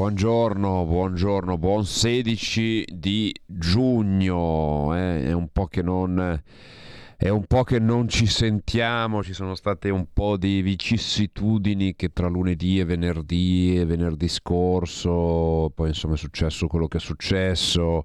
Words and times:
Buongiorno, 0.00 0.86
buongiorno, 0.86 1.58
buon 1.58 1.84
16 1.84 2.86
di 2.90 3.34
giugno. 3.44 4.96
Eh? 4.96 5.26
È 5.26 5.32
un 5.32 5.48
po' 5.52 5.66
che 5.66 5.82
non 5.82 6.42
è 7.22 7.28
un 7.28 7.44
po' 7.44 7.64
che 7.64 7.78
non 7.78 8.08
ci 8.08 8.24
sentiamo, 8.24 9.22
ci 9.22 9.34
sono 9.34 9.54
state 9.54 9.90
un 9.90 10.06
po' 10.10 10.38
di 10.38 10.62
vicissitudini 10.62 11.94
che 11.94 12.14
tra 12.14 12.28
lunedì 12.28 12.80
e 12.80 12.86
venerdì 12.86 13.78
e 13.78 13.84
venerdì 13.84 14.26
scorso, 14.26 15.70
poi 15.74 15.88
insomma 15.88 16.14
è 16.14 16.16
successo 16.16 16.66
quello 16.66 16.88
che 16.88 16.96
è 16.96 17.00
successo 17.00 18.04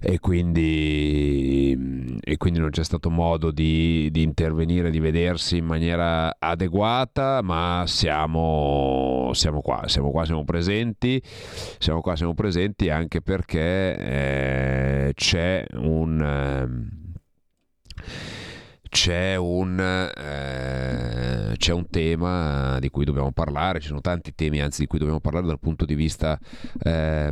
e 0.00 0.18
quindi, 0.18 2.16
e 2.24 2.38
quindi 2.38 2.58
non 2.58 2.70
c'è 2.70 2.84
stato 2.84 3.10
modo 3.10 3.50
di, 3.50 4.08
di, 4.10 4.22
intervenire, 4.22 4.88
di 4.88 4.98
vedersi 4.98 5.58
in 5.58 5.66
maniera 5.66 6.34
adeguata, 6.38 7.42
ma 7.42 7.84
siamo, 7.86 9.30
siamo 9.34 9.60
qua, 9.60 9.82
siamo 9.88 10.10
qua, 10.10 10.24
siamo 10.24 10.44
presenti, 10.44 11.22
siamo 11.76 12.00
qua, 12.00 12.16
siamo 12.16 12.32
presenti 12.32 12.88
anche 12.88 13.20
perché 13.20 13.96
eh, 13.98 15.12
c'è 15.12 15.66
un... 15.74 16.22
Eh, 16.22 16.96
c'è 18.88 19.36
un, 19.36 19.78
eh, 19.80 21.54
c'è 21.56 21.72
un, 21.72 21.88
tema 21.90 22.78
di 22.80 22.90
cui 22.90 23.04
dobbiamo 23.04 23.32
parlare, 23.32 23.80
ci 23.80 23.88
sono 23.88 24.00
tanti 24.00 24.34
temi 24.34 24.60
anzi 24.60 24.82
di 24.82 24.86
cui 24.86 24.98
dobbiamo 24.98 25.20
parlare 25.20 25.46
dal 25.46 25.58
punto 25.58 25.84
di 25.84 25.94
vista, 25.94 26.38
eh, 26.82 27.30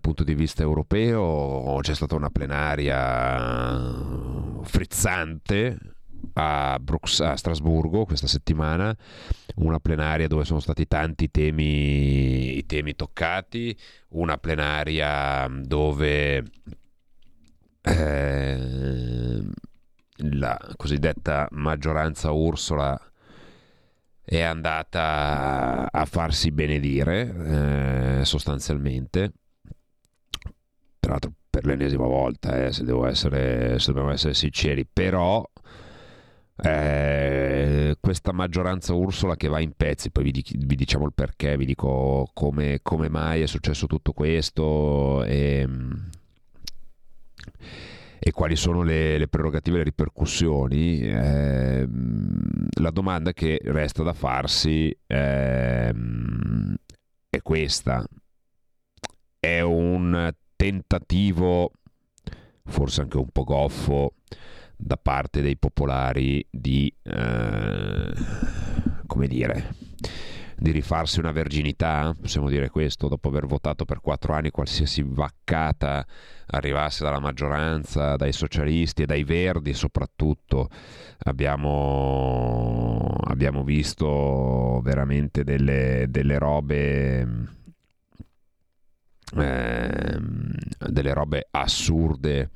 punto 0.00 0.24
di 0.24 0.34
vista 0.34 0.62
europeo, 0.62 1.78
c'è 1.80 1.94
stata 1.94 2.14
una 2.14 2.30
plenaria 2.30 3.76
frizzante 4.62 5.78
a, 6.34 6.78
Brux- 6.80 7.20
a 7.20 7.36
Strasburgo 7.36 8.04
questa 8.04 8.26
settimana, 8.26 8.96
una 9.56 9.78
plenaria 9.80 10.28
dove 10.28 10.44
sono 10.44 10.60
stati 10.60 10.86
tanti 10.86 11.30
temi, 11.30 12.64
temi 12.66 12.94
toccati, 12.94 13.76
una 14.10 14.38
plenaria 14.38 15.48
dove... 15.48 16.44
Eh, 17.80 19.42
la 20.18 20.58
cosiddetta 20.76 21.48
maggioranza 21.52 22.30
Ursula 22.30 23.00
è 24.22 24.40
andata 24.42 25.88
a 25.90 26.04
farsi 26.04 26.52
benedire 26.52 28.20
eh, 28.20 28.24
sostanzialmente. 28.24 29.32
Tra 31.00 31.12
l'altro 31.12 31.32
per 31.48 31.64
l'ennesima 31.64 32.06
volta 32.06 32.66
eh, 32.66 32.72
se, 32.72 32.84
essere, 33.06 33.78
se 33.78 33.86
dobbiamo 33.86 34.10
essere 34.10 34.34
sinceri 34.34 34.86
però 34.86 35.42
eh, 36.60 37.96
questa 38.00 38.32
maggioranza 38.32 38.92
Ursula 38.92 39.36
che 39.36 39.48
va 39.48 39.60
in 39.60 39.72
pezzi, 39.76 40.10
poi 40.10 40.24
vi, 40.24 40.44
vi 40.58 40.74
diciamo 40.74 41.06
il 41.06 41.12
perché, 41.14 41.56
vi 41.56 41.64
dico 41.64 42.28
come, 42.34 42.80
come, 42.82 43.08
mai 43.08 43.42
è 43.42 43.46
successo 43.46 43.86
tutto 43.86 44.12
questo 44.12 45.22
e, 45.24 45.68
e 48.18 48.32
quali 48.32 48.56
sono 48.56 48.82
le, 48.82 49.16
le 49.18 49.28
prerogative 49.28 49.76
e 49.76 49.78
le 49.78 49.84
ripercussioni, 49.84 51.00
eh, 51.00 51.88
la 52.80 52.90
domanda 52.90 53.32
che 53.32 53.60
resta 53.64 54.02
da 54.02 54.12
farsi 54.12 54.96
eh, 55.06 55.94
è 57.28 57.42
questa. 57.42 58.04
È 59.38 59.60
un 59.60 60.32
tentativo, 60.56 61.72
forse 62.64 63.02
anche 63.02 63.16
un 63.18 63.28
po' 63.30 63.44
goffo, 63.44 64.14
da 64.76 64.96
parte 64.96 65.40
dei 65.40 65.56
popolari 65.56 66.44
di, 66.50 66.92
eh, 67.02 68.12
come 69.06 69.26
dire, 69.26 69.74
di 70.58 70.72
rifarsi 70.72 71.20
una 71.20 71.30
verginità, 71.30 72.14
possiamo 72.20 72.48
dire 72.48 72.68
questo, 72.68 73.06
dopo 73.08 73.28
aver 73.28 73.46
votato 73.46 73.84
per 73.84 74.00
quattro 74.00 74.32
anni 74.32 74.50
qualsiasi 74.50 75.04
vaccata 75.06 76.04
arrivasse 76.46 77.04
dalla 77.04 77.20
maggioranza, 77.20 78.16
dai 78.16 78.32
socialisti 78.32 79.02
e 79.02 79.06
dai 79.06 79.22
verdi 79.22 79.72
soprattutto, 79.72 80.68
abbiamo, 81.24 83.16
abbiamo 83.24 83.62
visto 83.62 84.80
veramente 84.82 85.44
delle, 85.44 86.06
delle 86.08 86.38
robe... 86.38 87.56
Eh, 89.36 90.18
delle 90.88 91.12
robe 91.12 91.48
assurde 91.50 92.48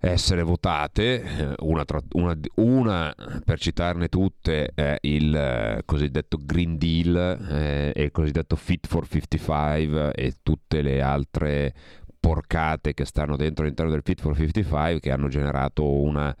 essere 0.00 0.42
votate, 0.42 1.22
eh, 1.22 1.54
una, 1.58 1.84
tra, 1.84 2.00
una, 2.12 2.38
una, 2.56 3.14
per 3.44 3.58
citarne 3.58 4.08
tutte 4.08 4.70
è 4.74 4.96
il 5.02 5.34
eh, 5.34 5.82
cosiddetto 5.84 6.38
Green 6.40 6.78
Deal 6.78 7.16
eh, 7.50 7.92
e 7.94 8.02
il 8.04 8.10
cosiddetto 8.12 8.54
Fit 8.54 8.86
for 8.86 9.08
55 9.08 10.12
e 10.12 10.34
tutte 10.42 10.82
le 10.82 11.02
altre 11.02 11.74
porcate 12.20 12.94
che 12.94 13.04
stanno 13.04 13.36
dentro 13.36 13.64
all'interno 13.64 13.90
del 13.90 14.02
Fit 14.04 14.20
for 14.20 14.36
55 14.36 15.00
che 15.00 15.10
hanno 15.10 15.28
generato 15.28 15.90
una 15.90 16.34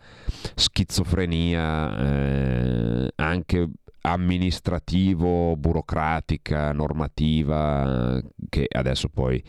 schizofrenia 0.54 1.98
eh, 1.98 3.12
anche 3.16 3.68
amministrativo, 4.00 5.56
burocratica, 5.56 6.72
normativa 6.72 8.20
che 8.48 8.66
adesso, 8.70 9.08
poi, 9.08 9.42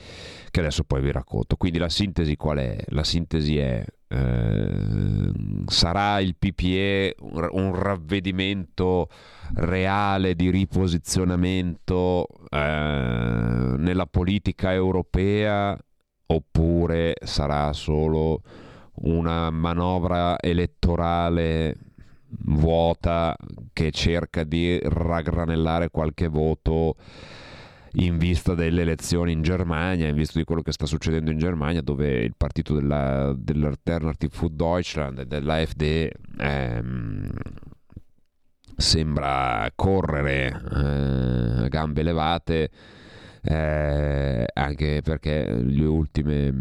che 0.49 0.59
adesso 0.59 0.83
poi 0.83 1.01
vi 1.01 1.11
racconto. 1.11 1.55
Quindi 1.55 1.77
la 1.77 1.89
sintesi 1.89 2.35
qual 2.35 2.57
è? 2.57 2.77
La 2.87 3.03
sintesi 3.03 3.57
è 3.57 3.85
eh, 4.09 5.31
sarà 5.67 6.19
il 6.19 6.35
PPE 6.35 7.15
un, 7.19 7.47
un, 7.51 7.75
ravvedimento 7.75 9.07
reale 9.53 10.33
di 10.35 10.49
riposizionamento 10.49 12.27
eh, 12.49 12.57
nella 13.77 14.07
politica 14.07 14.73
europea 14.73 15.77
oppure 16.25 17.15
sarà 17.23 17.71
solo 17.73 18.41
una 19.01 19.51
manovra 19.51 20.39
elettorale 20.39 21.75
vuota 22.45 23.35
che 23.73 23.91
cerca 23.91 24.43
di 24.43 24.79
raggranellare 24.83 25.89
qualche 25.89 26.27
voto 26.27 26.95
in 27.93 28.17
vista 28.17 28.53
delle 28.53 28.81
elezioni 28.81 29.31
in 29.31 29.41
Germania, 29.41 30.07
in 30.07 30.15
vista 30.15 30.37
di 30.37 30.45
quello 30.45 30.61
che 30.61 30.71
sta 30.71 30.85
succedendo 30.85 31.31
in 31.31 31.37
Germania, 31.37 31.81
dove 31.81 32.19
il 32.19 32.33
partito 32.37 32.73
della, 32.73 33.33
dell'Alternative 33.37 34.33
Food 34.33 34.53
Deutschland 34.53 35.19
e 35.19 35.25
dell'AfD 35.25 36.09
ehm, 36.37 37.31
sembra 38.75 39.69
correre 39.75 40.47
eh, 40.47 41.65
a 41.65 41.67
gambe 41.67 42.03
levate. 42.03 42.69
Eh, 43.41 44.45
anche 44.53 44.99
perché 45.01 45.49
le 45.49 45.85
ultime, 45.85 46.53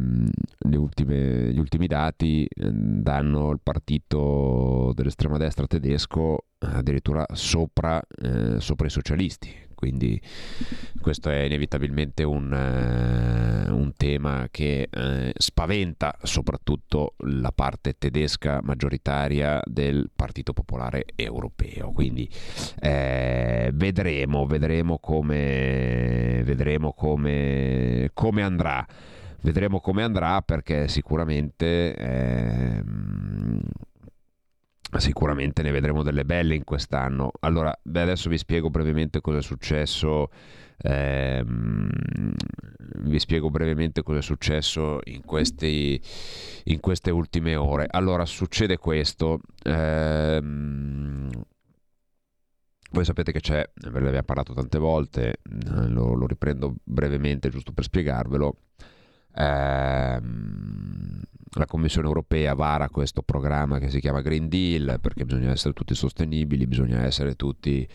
le 0.59 0.77
ultime, 0.77 1.53
gli 1.53 1.59
ultimi 1.59 1.89
dati 1.89 2.47
eh, 2.47 2.71
danno 2.71 3.51
il 3.51 3.59
partito 3.61 4.93
dell'estrema 4.95 5.39
destra 5.39 5.67
tedesco 5.67 6.45
addirittura 6.59 7.27
sopra, 7.33 8.01
eh, 8.23 8.61
sopra 8.61 8.87
i 8.87 8.91
socialisti 8.91 9.68
quindi 9.79 10.21
questo 11.01 11.31
è 11.31 11.43
inevitabilmente 11.43 12.25
un, 12.25 12.51
uh, 12.51 13.73
un 13.73 13.93
tema 13.97 14.49
che 14.51 14.89
uh, 14.93 15.31
spaventa 15.37 16.17
soprattutto 16.25 17.15
la 17.19 17.53
parte 17.53 17.95
tedesca 17.97 18.59
maggioritaria 18.61 19.63
del 19.65 20.11
Partito 20.15 20.53
Popolare 20.53 21.05
Europeo. 21.15 21.93
Quindi 21.93 22.29
eh, 22.81 23.71
vedremo, 23.73 24.47
vedremo, 24.47 24.99
come, 24.99 26.43
vedremo 26.45 26.93
come, 26.93 28.11
come 28.15 28.43
andrà 28.43 28.85
vedremo 29.41 29.79
come 29.79 30.03
andrà 30.03 30.43
perché 30.43 30.89
sicuramente 30.89 31.95
eh, 31.95 32.83
sicuramente 34.97 35.63
ne 35.63 35.71
vedremo 35.71 36.03
delle 36.03 36.25
belle 36.25 36.55
in 36.55 36.65
quest'anno. 36.65 37.31
Allora, 37.41 37.77
beh, 37.83 38.03
adesso 38.03 38.29
vi 38.29 38.39
spiego 38.39 38.71
brevemente 38.71 39.21
cosa 39.21 39.39
è 39.39 39.43
successo. 39.43 40.31
Ehm, 40.81 41.91
vi 43.01 43.19
spiego 43.19 43.51
brevemente 43.51 44.03
cosa 44.03 44.19
è 44.19 44.23
successo 44.23 45.01
in, 45.05 45.25
questi, 45.25 46.01
in 46.65 46.81
queste 46.81 47.11
ultime 47.11 47.57
ore. 47.57 47.87
Allora, 47.91 48.25
succede 48.25 48.79
questo. 48.79 49.41
Ehm, 49.65 51.29
voi 52.91 53.05
sapete 53.05 53.33
che 53.33 53.41
c'è, 53.41 53.69
ve 53.91 54.01
ne 54.01 54.23
parlato 54.23 54.55
tante 54.55 54.79
volte, 54.79 55.41
lo, 55.89 56.15
lo 56.15 56.27
riprendo 56.27 56.75
brevemente 56.83 57.51
giusto 57.51 57.73
per 57.73 57.85
spiegarvelo. 57.85 58.57
Ehm, 59.35 61.18
la 61.53 61.67
Commissione 61.67 62.07
europea 62.09 62.55
vara 62.55 62.89
questo 62.89 63.23
programma 63.23 63.79
che 63.79 63.89
si 63.89 64.01
chiama 64.01 64.21
Green 64.21 64.49
Deal 64.49 64.99
perché 65.01 65.25
bisogna 65.25 65.51
essere 65.51 65.75
tutti 65.75 65.95
sostenibili, 65.95 66.67
bisogna 66.67 67.05
essere 67.05 67.35
tutti 67.35 67.87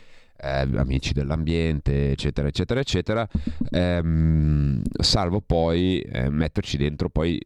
eh, 0.43 0.67
amici 0.75 1.13
dell'ambiente, 1.13 2.11
eccetera, 2.11 2.47
eccetera, 2.47 2.79
eccetera, 2.79 3.27
ehm, 3.69 4.81
salvo 4.99 5.41
poi 5.41 5.99
eh, 6.01 6.29
metterci 6.29 6.77
dentro 6.77 7.09
poi 7.09 7.39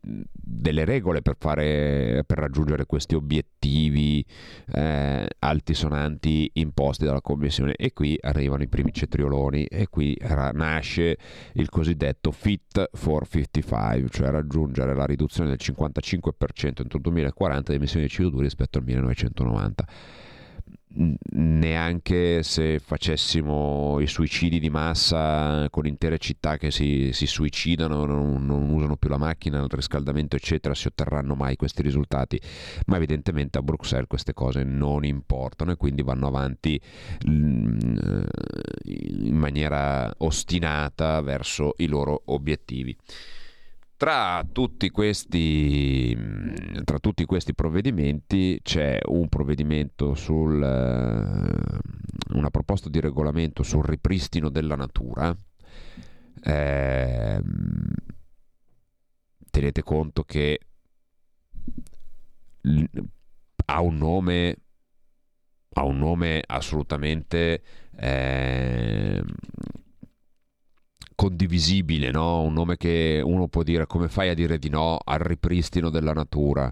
delle 0.58 0.86
regole 0.86 1.22
per, 1.22 1.36
fare, 1.38 2.24
per 2.26 2.40
raggiungere 2.40 2.86
questi 2.86 3.16
obiettivi 3.16 4.26
eh, 4.74 5.28
altisonanti 5.40 6.50
imposti 6.54 7.06
dalla 7.06 7.22
Commissione. 7.22 7.76
E 7.76 7.94
qui 7.94 8.18
arrivano 8.20 8.64
i 8.64 8.68
primi 8.68 8.92
cetrioloni 8.92 9.66
e 9.66 9.88
qui 9.90 10.18
nasce 10.54 11.18
il 11.54 11.70
cosiddetto 11.70 12.32
Fit 12.32 12.90
for 12.94 13.28
55, 13.28 14.10
cioè 14.10 14.30
raggiungere 14.30 14.96
la 14.96 15.06
riduzione 15.06 15.50
del 15.50 15.60
55% 15.62 16.58
entro 16.62 16.98
il 16.98 17.02
2040 17.02 17.72
di 17.72 17.78
emissioni 17.78 18.08
di 18.08 18.14
CO2 18.14 18.40
rispetto 18.40 18.78
al 18.78 18.84
1990 18.86 19.86
neanche 21.32 22.42
se 22.42 22.80
facessimo 22.80 24.00
i 24.00 24.08
suicidi 24.08 24.60
di 24.60 24.70
massa 24.70 25.68
con 25.70 25.86
intere 25.86 26.18
città 26.18 26.58
che 26.58 26.72
si, 26.72 27.12
si 27.14 27.28
suicidano, 27.28 28.06
non, 28.06 28.46
non, 28.46 28.70
usano 28.70 28.98
più 28.98 29.10
la 29.10 29.18
macchina, 29.18 29.60
il 29.60 29.68
riscaldamento 29.70 30.36
eccetera, 30.36 30.74
si 30.74 30.88
otterranno 30.88 31.36
mai 31.36 31.56
questi 31.56 31.82
risultati, 31.82 32.40
ma 32.88 32.98
evidentemente 32.98 33.58
a 33.58 33.62
Bruxelles 33.62 34.08
queste 34.08 34.34
cose 34.34 34.64
non 34.64 35.06
importano 35.06 35.72
e 35.72 35.76
quindi 35.76 36.02
vanno 36.02 36.28
avanti 36.28 36.80
mm, 37.30 37.78
in 38.86 39.36
maniera 39.36 40.12
ostinata 40.18 41.22
verso 41.22 41.74
i 41.78 41.88
loro 41.88 42.24
obiettivi. 42.26 42.96
Tra 43.98 44.46
tutti, 44.52 44.92
questi, 44.92 46.16
mm, 46.16 46.84
tra 46.84 47.00
tutti 47.00 47.26
questi 47.26 47.56
provvedimenti 47.56 48.60
c'è 48.62 49.00
un 49.08 49.28
provvedimento 49.28 50.14
sul, 50.14 50.54
uh, 50.54 52.38
una 52.38 52.50
proposta 52.52 52.90
di 52.90 53.00
regolamento 53.00 53.64
sul 53.64 53.84
ripristino 53.84 54.50
della 54.50 54.76
natura. 54.76 55.36
Eh, 56.44 57.42
tenete 59.50 59.82
conto 59.82 60.24
che 60.24 60.60
ha 63.66 63.82
un 63.82 63.98
nome, 63.98 64.58
ha 65.74 65.84
un 65.84 65.98
nome 65.98 66.44
assolutamente 66.46 67.64
eh, 67.96 69.24
condivisibile, 71.18 72.12
no? 72.12 72.44
un 72.44 72.54
nome 72.54 72.78
che 72.78 73.20
uno 73.24 73.48
può 73.48 73.64
dire 73.64 73.88
come 73.88 74.08
fai 74.08 74.30
a 74.30 74.36
dire 74.36 74.60
di 74.60 74.70
no 74.70 75.00
al 75.04 75.18
ripristino 75.18 75.90
della 75.90 76.14
natura, 76.14 76.72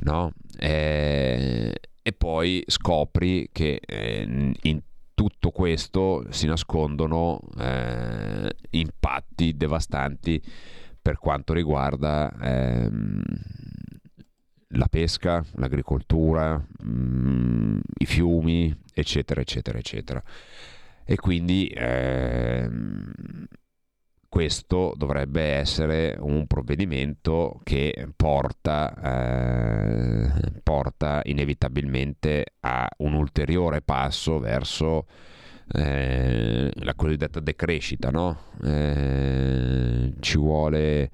no? 0.00 0.32
e, 0.58 1.80
e 2.02 2.12
poi 2.12 2.62
scopri 2.66 3.48
che 3.50 3.80
eh, 3.82 4.52
in 4.60 4.80
tutto 5.14 5.50
questo 5.50 6.26
si 6.28 6.46
nascondono 6.46 7.40
eh, 7.58 8.54
impatti 8.70 9.56
devastanti 9.56 10.42
per 11.00 11.16
quanto 11.16 11.54
riguarda 11.54 12.30
ehm, 12.42 13.22
la 14.74 14.86
pesca, 14.88 15.42
l'agricoltura, 15.54 16.58
mh, 16.58 16.88
mm, 16.88 17.78
i 18.00 18.04
fiumi, 18.04 18.76
eccetera, 18.92 19.40
eccetera, 19.40 19.78
eccetera. 19.78 20.22
E 21.04 21.16
quindi 21.16 21.72
ehm, 21.74 23.12
questo 24.32 24.94
dovrebbe 24.96 25.42
essere 25.42 26.16
un 26.18 26.46
provvedimento 26.46 27.60
che 27.64 28.08
porta, 28.16 28.94
eh, 30.24 30.52
porta 30.62 31.20
inevitabilmente 31.24 32.54
a 32.60 32.88
un 33.00 33.12
ulteriore 33.12 33.82
passo 33.82 34.38
verso 34.38 35.04
eh, 35.74 36.70
la 36.72 36.94
cosiddetta 36.94 37.40
decrescita. 37.40 38.08
No? 38.08 38.44
Eh, 38.64 40.14
ci 40.20 40.38
vuole 40.38 41.10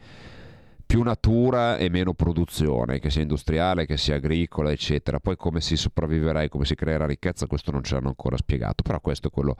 più 0.89 1.03
natura 1.03 1.77
e 1.77 1.91
meno 1.91 2.15
produzione, 2.15 2.99
che 2.99 3.11
sia 3.11 3.21
industriale, 3.21 3.85
che 3.85 3.99
sia 3.99 4.15
agricola, 4.15 4.71
eccetera. 4.71 5.21
Poi 5.21 5.37
come 5.37 5.61
si 5.61 5.77
sopravviverà 5.77 6.41
e 6.41 6.49
come 6.49 6.65
si 6.65 6.75
creerà 6.75 7.05
ricchezza, 7.05 7.47
questo 7.47 7.71
non 7.71 7.83
ce 7.83 7.93
l'hanno 7.93 8.09
ancora 8.09 8.39
spiegato, 8.39 8.83
però 8.83 8.99
questo 8.99 9.29
è 9.29 9.31
quello 9.31 9.55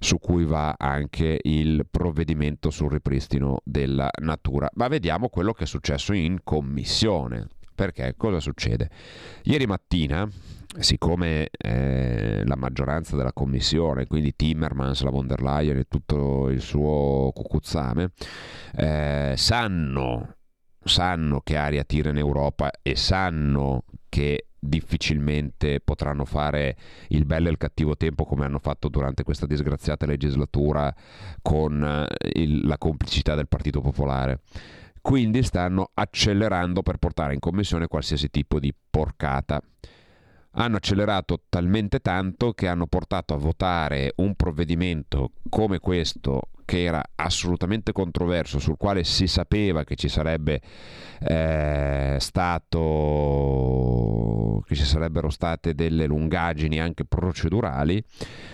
su 0.00 0.18
cui 0.18 0.44
va 0.44 0.74
anche 0.76 1.38
il 1.44 1.86
provvedimento 1.88 2.70
sul 2.70 2.90
ripristino 2.90 3.60
della 3.62 4.10
natura. 4.20 4.68
Ma 4.74 4.88
vediamo 4.88 5.28
quello 5.28 5.52
che 5.52 5.62
è 5.62 5.66
successo 5.68 6.12
in 6.12 6.40
commissione. 6.42 7.46
Perché 7.72 8.14
cosa 8.16 8.40
succede? 8.40 8.90
Ieri 9.44 9.66
mattina 9.66 10.28
siccome 10.76 11.50
eh, 11.56 12.42
la 12.44 12.56
maggioranza 12.56 13.14
della 13.14 13.32
commissione, 13.32 14.08
quindi 14.08 14.34
Timmermans, 14.34 15.02
la 15.02 15.10
von 15.10 15.28
der 15.28 15.40
Leyen 15.40 15.76
e 15.76 15.84
tutto 15.84 16.48
il 16.48 16.60
suo 16.60 17.30
cucuzzame, 17.32 18.10
eh, 18.74 19.34
sanno 19.36 20.34
sanno 20.84 21.40
che 21.40 21.56
aria 21.56 21.84
tira 21.84 22.10
in 22.10 22.18
Europa 22.18 22.70
e 22.82 22.96
sanno 22.96 23.84
che 24.08 24.46
difficilmente 24.58 25.80
potranno 25.80 26.24
fare 26.24 26.76
il 27.08 27.26
bello 27.26 27.48
e 27.48 27.50
il 27.50 27.58
cattivo 27.58 27.96
tempo 27.96 28.24
come 28.24 28.44
hanno 28.44 28.58
fatto 28.58 28.88
durante 28.88 29.22
questa 29.22 29.46
disgraziata 29.46 30.06
legislatura 30.06 30.94
con 31.42 31.82
eh, 31.82 32.40
il, 32.40 32.66
la 32.66 32.78
complicità 32.78 33.34
del 33.34 33.48
Partito 33.48 33.80
Popolare. 33.80 34.40
Quindi 35.00 35.42
stanno 35.42 35.90
accelerando 35.92 36.82
per 36.82 36.96
portare 36.96 37.34
in 37.34 37.40
commissione 37.40 37.88
qualsiasi 37.88 38.30
tipo 38.30 38.58
di 38.58 38.74
porcata. 38.90 39.60
Hanno 40.56 40.76
accelerato 40.76 41.42
talmente 41.48 41.98
tanto 42.00 42.52
che 42.52 42.68
hanno 42.68 42.86
portato 42.86 43.34
a 43.34 43.38
votare 43.38 44.12
un 44.16 44.34
provvedimento 44.34 45.32
come 45.48 45.80
questo 45.80 46.42
che 46.64 46.84
era 46.84 47.02
assolutamente 47.16 47.92
controverso, 47.92 48.58
sul 48.58 48.76
quale 48.76 49.04
si 49.04 49.26
sapeva 49.26 49.84
che 49.84 49.96
ci 49.96 50.08
sarebbe 50.08 50.60
eh, 51.20 52.16
stato 52.18 53.62
che 54.66 54.74
ci 54.74 54.84
sarebbero 54.84 55.28
state 55.30 55.74
delle 55.74 56.06
lungaggini 56.06 56.80
anche 56.80 57.04
procedurali, 57.04 58.02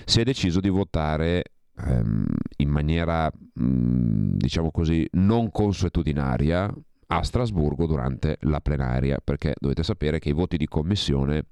si 0.05 0.21
è 0.21 0.25
deciso 0.25 0.61
di 0.61 0.69
votare 0.69 1.45
ehm, 1.79 2.27
in 2.57 2.69
maniera 2.69 3.31
mh, 3.31 4.37
diciamo 4.37 4.71
così 4.71 5.07
non 5.13 5.51
consuetudinaria 5.51 6.73
a 7.13 7.23
Strasburgo 7.23 7.87
durante 7.87 8.39
la 8.43 8.61
plenaria, 8.61 9.19
perché 9.23 9.55
dovete 9.59 9.83
sapere 9.83 10.19
che 10.19 10.29
i 10.29 10.33
voti 10.33 10.57
di 10.57 10.67
commissione 10.67 11.47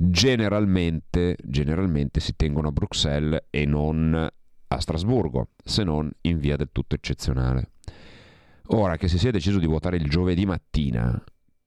generalmente, 0.00 1.36
generalmente 1.42 2.20
si 2.20 2.36
tengono 2.36 2.68
a 2.68 2.72
Bruxelles 2.72 3.46
e 3.50 3.66
non 3.66 4.28
a 4.70 4.80
Strasburgo, 4.80 5.48
se 5.64 5.82
non 5.82 6.08
in 6.22 6.38
via 6.38 6.56
del 6.56 6.68
tutto 6.70 6.94
eccezionale. 6.94 7.70
Ora 8.68 8.96
che 8.96 9.08
si 9.08 9.18
sia 9.18 9.32
deciso 9.32 9.58
di 9.58 9.66
votare 9.66 9.96
il 9.96 10.08
giovedì 10.08 10.46
mattina, 10.46 11.20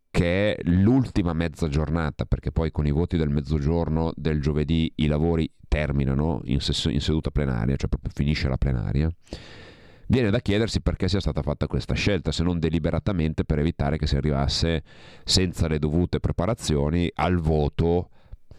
che 0.10 0.56
è 0.56 0.62
l'ultima 0.70 1.34
mezza 1.34 1.68
giornata, 1.68 2.26
perché 2.26 2.52
poi 2.52 2.72
con 2.72 2.86
i 2.86 2.92
voti 2.92 3.18
del 3.18 3.30
mezzogiorno 3.30 4.14
del 4.16 4.40
giovedì 4.40 4.92
i 4.98 5.08
lavori 5.08 5.52
terminano 5.68 6.42
in, 6.46 6.62
sess- 6.62 6.86
in 6.86 7.02
seduta 7.02 7.32
plenaria, 7.32 7.76
cioè 7.76 7.90
proprio 7.90 8.12
finisce 8.14 8.48
la 8.48 8.58
plenaria, 8.58 9.10
viene 10.08 10.30
da 10.30 10.40
chiedersi 10.40 10.82
perché 10.82 11.10
sia 11.10 11.20
stata 11.20 11.42
fatta 11.42 11.68
questa 11.68 11.96
scelta, 11.96 12.32
se 12.32 12.44
non 12.44 12.60
deliberatamente 12.60 13.44
per 13.44 13.60
evitare 13.60 13.98
che 13.98 14.08
si 14.08 14.16
arrivasse 14.16 14.84
senza 15.24 15.68
le 15.68 15.80
dovute 15.80 16.20
preparazioni 16.20 17.12
al 17.16 17.38
voto 17.38 18.10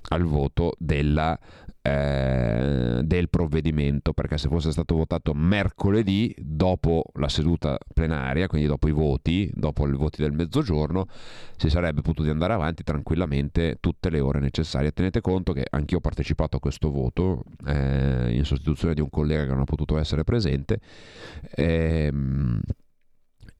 al 0.08 0.24
voto 0.24 0.74
della, 0.78 1.38
eh, 1.80 3.00
del 3.02 3.28
provvedimento, 3.28 4.12
perché 4.12 4.38
se 4.38 4.48
fosse 4.48 4.70
stato 4.70 4.94
votato 4.94 5.32
mercoledì 5.34 6.34
dopo 6.38 7.04
la 7.14 7.28
seduta 7.28 7.78
plenaria, 7.92 8.46
quindi 8.46 8.66
dopo 8.66 8.88
i 8.88 8.92
voti, 8.92 9.50
dopo 9.54 9.86
i 9.86 9.92
voti 9.92 10.22
del 10.22 10.32
mezzogiorno, 10.32 11.06
si 11.56 11.70
sarebbe 11.70 12.02
potuti 12.02 12.28
andare 12.28 12.52
avanti 12.52 12.82
tranquillamente 12.82 13.78
tutte 13.80 14.10
le 14.10 14.20
ore 14.20 14.40
necessarie. 14.40 14.92
Tenete 14.92 15.20
conto 15.20 15.52
che 15.52 15.64
anch'io 15.70 15.98
ho 15.98 16.00
partecipato 16.00 16.56
a 16.56 16.60
questo 16.60 16.90
voto 16.90 17.44
eh, 17.66 18.34
in 18.34 18.44
sostituzione 18.44 18.94
di 18.94 19.00
un 19.00 19.10
collega 19.10 19.42
che 19.44 19.50
non 19.50 19.60
ha 19.60 19.64
potuto 19.64 19.98
essere 19.98 20.24
presente. 20.24 20.80
Ehm, 21.54 22.60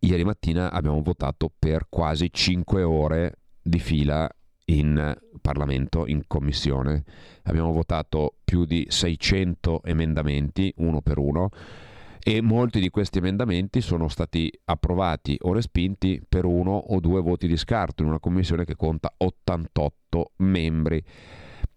ieri 0.01 0.25
mattina 0.25 0.71
abbiamo 0.71 1.01
votato 1.03 1.51
per 1.57 1.87
quasi 1.89 2.29
5 2.31 2.83
ore 2.83 3.39
di 3.63 3.79
fila 3.79 4.29
in 4.67 5.17
Parlamento, 5.41 6.07
in 6.07 6.23
commissione. 6.27 7.05
Abbiamo 7.45 7.73
votato 7.73 8.35
più 8.45 8.65
di 8.65 8.87
600 8.89 9.83
emendamenti, 9.85 10.73
uno 10.77 11.01
per 11.01 11.19
uno, 11.19 11.51
e 12.25 12.41
molti 12.41 12.79
di 12.79 12.89
questi 12.89 13.19
emendamenti 13.19 13.81
sono 13.81 14.07
stati 14.07 14.51
approvati 14.67 15.37
o 15.43 15.53
respinti 15.53 16.23
per 16.27 16.45
uno 16.45 16.71
o 16.71 17.01
due 17.01 17.21
voti 17.21 17.49
di 17.49 17.57
scarto 17.57 18.03
in 18.03 18.09
una 18.09 18.21
commissione 18.21 18.65
che 18.65 18.77
conta 18.77 19.13
88 19.17 20.33
membri. 20.37 21.03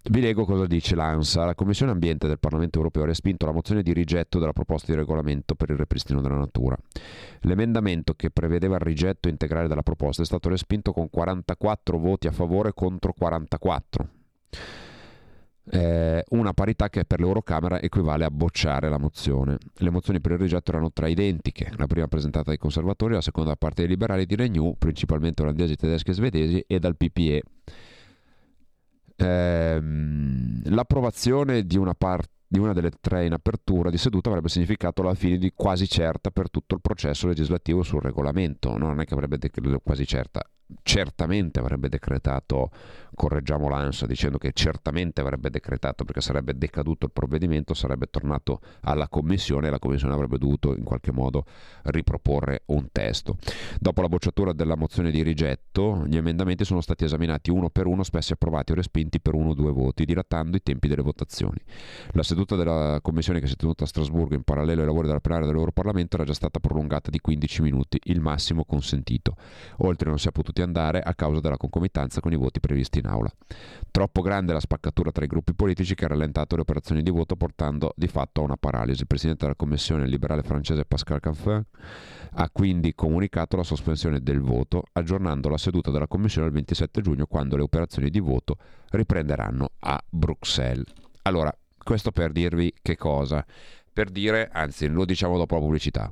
Vi 0.07 0.21
leggo 0.21 0.45
cosa 0.45 0.67
dice 0.67 0.93
l'ANSA. 0.93 1.45
La 1.45 1.55
Commissione 1.55 1.91
Ambiente 1.91 2.27
del 2.27 2.37
Parlamento 2.37 2.77
Europeo 2.77 3.03
ha 3.03 3.07
respinto 3.07 3.47
la 3.47 3.51
mozione 3.51 3.81
di 3.81 3.91
rigetto 3.91 4.37
della 4.37 4.53
proposta 4.53 4.91
di 4.91 4.97
regolamento 4.99 5.55
per 5.55 5.71
il 5.71 5.77
ripristino 5.77 6.21
della 6.21 6.37
natura. 6.37 6.77
L'emendamento 7.41 8.13
che 8.13 8.29
prevedeva 8.29 8.75
il 8.75 8.81
rigetto 8.81 9.29
integrale 9.29 9.67
della 9.67 9.81
proposta 9.81 10.21
è 10.21 10.25
stato 10.25 10.47
respinto 10.47 10.93
con 10.93 11.09
44 11.09 11.97
voti 11.97 12.27
a 12.27 12.31
favore 12.31 12.71
contro 12.73 13.13
44. 13.17 14.07
Eh, 15.71 16.23
una 16.29 16.53
parità 16.53 16.89
che 16.89 17.03
per 17.05 17.19
l'Eurocamera 17.19 17.81
equivale 17.81 18.25
a 18.25 18.29
bocciare 18.29 18.89
la 18.89 18.99
mozione. 18.99 19.57
Le 19.77 19.89
mozioni 19.89 20.21
per 20.21 20.33
il 20.33 20.37
rigetto 20.37 20.69
erano 20.69 20.91
tre 20.93 21.09
identiche, 21.09 21.71
la 21.77 21.87
prima 21.87 22.07
presentata 22.07 22.49
dai 22.49 22.59
conservatori, 22.59 23.15
la 23.15 23.21
seconda 23.21 23.49
da 23.49 23.55
parte 23.55 23.81
dei 23.81 23.89
liberali 23.89 24.27
di 24.27 24.35
Renew, 24.35 24.75
principalmente 24.77 25.41
olandesi, 25.41 25.75
tedeschi 25.75 26.11
e 26.11 26.13
svedesi, 26.13 26.63
e 26.67 26.77
dal 26.77 26.95
PPE 26.95 27.41
ehm, 29.15 30.61
l'approvazione 30.73 31.65
di 31.65 31.77
una, 31.77 31.93
part- 31.93 32.31
di 32.47 32.59
una 32.59 32.73
delle 32.73 32.91
tre 32.99 33.25
in 33.25 33.33
apertura 33.33 33.89
di 33.89 33.97
seduta 33.97 34.29
avrebbe 34.29 34.49
significato 34.49 35.01
la 35.01 35.15
fine 35.15 35.37
di 35.37 35.51
quasi 35.55 35.87
certa 35.87 36.31
per 36.31 36.49
tutto 36.49 36.75
il 36.75 36.81
processo 36.81 37.27
legislativo 37.27 37.83
sul 37.83 38.01
regolamento, 38.01 38.77
non 38.77 38.99
è 38.99 39.05
che 39.05 39.13
avrebbe 39.13 39.37
quasi 39.83 40.05
certa, 40.05 40.41
certamente 40.81 41.59
avrebbe 41.59 41.89
decretato, 41.89 42.71
correggiamo 43.13 43.69
l'ANSA 43.69 44.05
dicendo 44.07 44.37
che 44.37 44.51
certamente 44.53 45.21
avrebbe 45.21 45.49
decretato 45.49 46.03
perché 46.03 46.21
sarebbe 46.21 46.57
decaduto 46.57 47.05
il 47.05 47.11
provvedimento, 47.11 47.73
sarebbe 47.73 48.07
tornato 48.09 48.61
alla 48.81 49.07
Commissione 49.07 49.67
e 49.67 49.69
la 49.69 49.79
Commissione 49.79 50.13
avrebbe 50.13 50.37
dovuto 50.37 50.75
in 50.75 50.83
qualche 50.83 51.11
modo 51.11 51.45
riproporre 51.83 52.63
un 52.67 52.89
testo. 52.91 53.37
Dopo 53.79 54.01
la 54.01 54.09
bocciatura 54.09 54.53
della 54.53 54.75
mozione 54.75 55.11
di 55.11 55.21
rigetto, 55.21 56.05
gli 56.07 56.17
emendamenti 56.17 56.65
sono 56.65 56.81
stati 56.81 57.03
esaminati 57.03 57.51
uno 57.51 57.69
per 57.69 57.85
uno, 57.85 58.03
spesso 58.03 58.33
approvati 58.33 58.71
o 58.71 58.75
respinti 58.75 59.19
per 59.19 59.33
uno 59.33 59.49
o 59.49 59.53
due 59.53 59.71
voti, 59.71 60.03
dilatando 60.05 60.57
i 60.57 60.63
tempi 60.63 60.87
delle 60.87 61.03
votazioni. 61.03 61.59
La 62.11 62.23
seduta 62.23 62.55
della 62.55 62.99
Commissione 63.01 63.39
che 63.39 63.47
si 63.47 63.53
è 63.53 63.55
tenuta 63.55 63.83
a 63.83 63.87
Strasburgo 63.87 64.35
in 64.35 64.43
parallelo 64.43 64.81
ai 64.81 64.87
lavori 64.87 65.07
della 65.07 65.19
plenaria 65.19 65.47
dell'Europarlamento 65.47 66.15
era 66.15 66.25
già 66.25 66.33
stata 66.33 66.59
prolungata 66.59 67.09
di 67.09 67.19
15 67.19 67.61
minuti, 67.61 67.99
il 68.05 68.19
massimo 68.19 68.65
consentito. 68.65 69.35
Oltre 69.77 70.09
non 70.09 70.19
si 70.19 70.27
è 70.27 70.31
potuto 70.31 70.54
potuti 70.55 70.61
andare 70.61 71.01
a 71.01 71.13
causa 71.13 71.41
della 71.41 71.57
concomitanza 71.57 72.21
con 72.21 72.31
i 72.31 72.37
voti 72.37 72.59
previsti 72.59 72.99
in 72.99 73.07
aula. 73.07 73.29
Troppo 73.91 74.21
grande 74.21 74.53
la 74.53 74.59
spaccatura 74.59 75.11
tra 75.11 75.25
i 75.25 75.27
gruppi 75.27 75.53
politici 75.53 75.95
che 75.95 76.05
ha 76.05 76.07
rallentato 76.07 76.55
le 76.55 76.61
operazioni 76.61 77.03
di 77.03 77.09
voto 77.09 77.35
portando 77.35 77.93
di 77.95 78.07
fatto 78.07 78.41
a 78.41 78.45
una 78.45 78.55
paralisi. 78.55 79.01
Il 79.01 79.07
presidente 79.07 79.43
della 79.43 79.55
commissione 79.55 80.07
liberale 80.07 80.43
francese 80.43 80.85
Pascal 80.85 81.19
Canfin 81.19 81.63
ha 82.37 82.49
quindi 82.51 82.93
comunicato 82.95 83.57
la 83.57 83.63
sospensione 83.63 84.21
del 84.21 84.39
voto, 84.39 84.83
aggiornando 84.93 85.49
la 85.49 85.57
seduta 85.57 85.91
della 85.91 86.07
commissione 86.07 86.47
il 86.47 86.53
27 86.53 87.01
giugno 87.01 87.25
quando 87.25 87.57
le 87.57 87.63
operazioni 87.63 88.09
di 88.09 88.19
voto 88.19 88.57
riprenderanno 88.91 89.71
a 89.79 90.01
Bruxelles. 90.09 90.85
Allora, 91.23 91.55
questo 91.77 92.11
per 92.11 92.31
dirvi 92.31 92.73
che 92.81 92.95
cosa? 92.95 93.45
Per 93.91 94.09
dire, 94.09 94.49
anzi 94.51 94.87
lo 94.87 95.05
diciamo 95.05 95.37
dopo 95.37 95.55
la 95.55 95.61
pubblicità. 95.61 96.11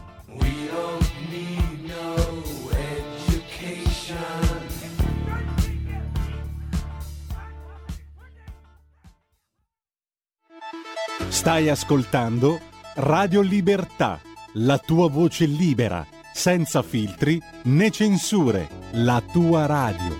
Stai 11.41 11.69
ascoltando 11.69 12.59
Radio 12.97 13.41
Libertà, 13.41 14.21
la 14.53 14.77
tua 14.77 15.09
voce 15.09 15.47
libera, 15.47 16.05
senza 16.31 16.83
filtri 16.83 17.41
né 17.63 17.89
censure, 17.89 18.67
la 18.91 19.23
tua 19.33 19.65
radio. 19.65 20.19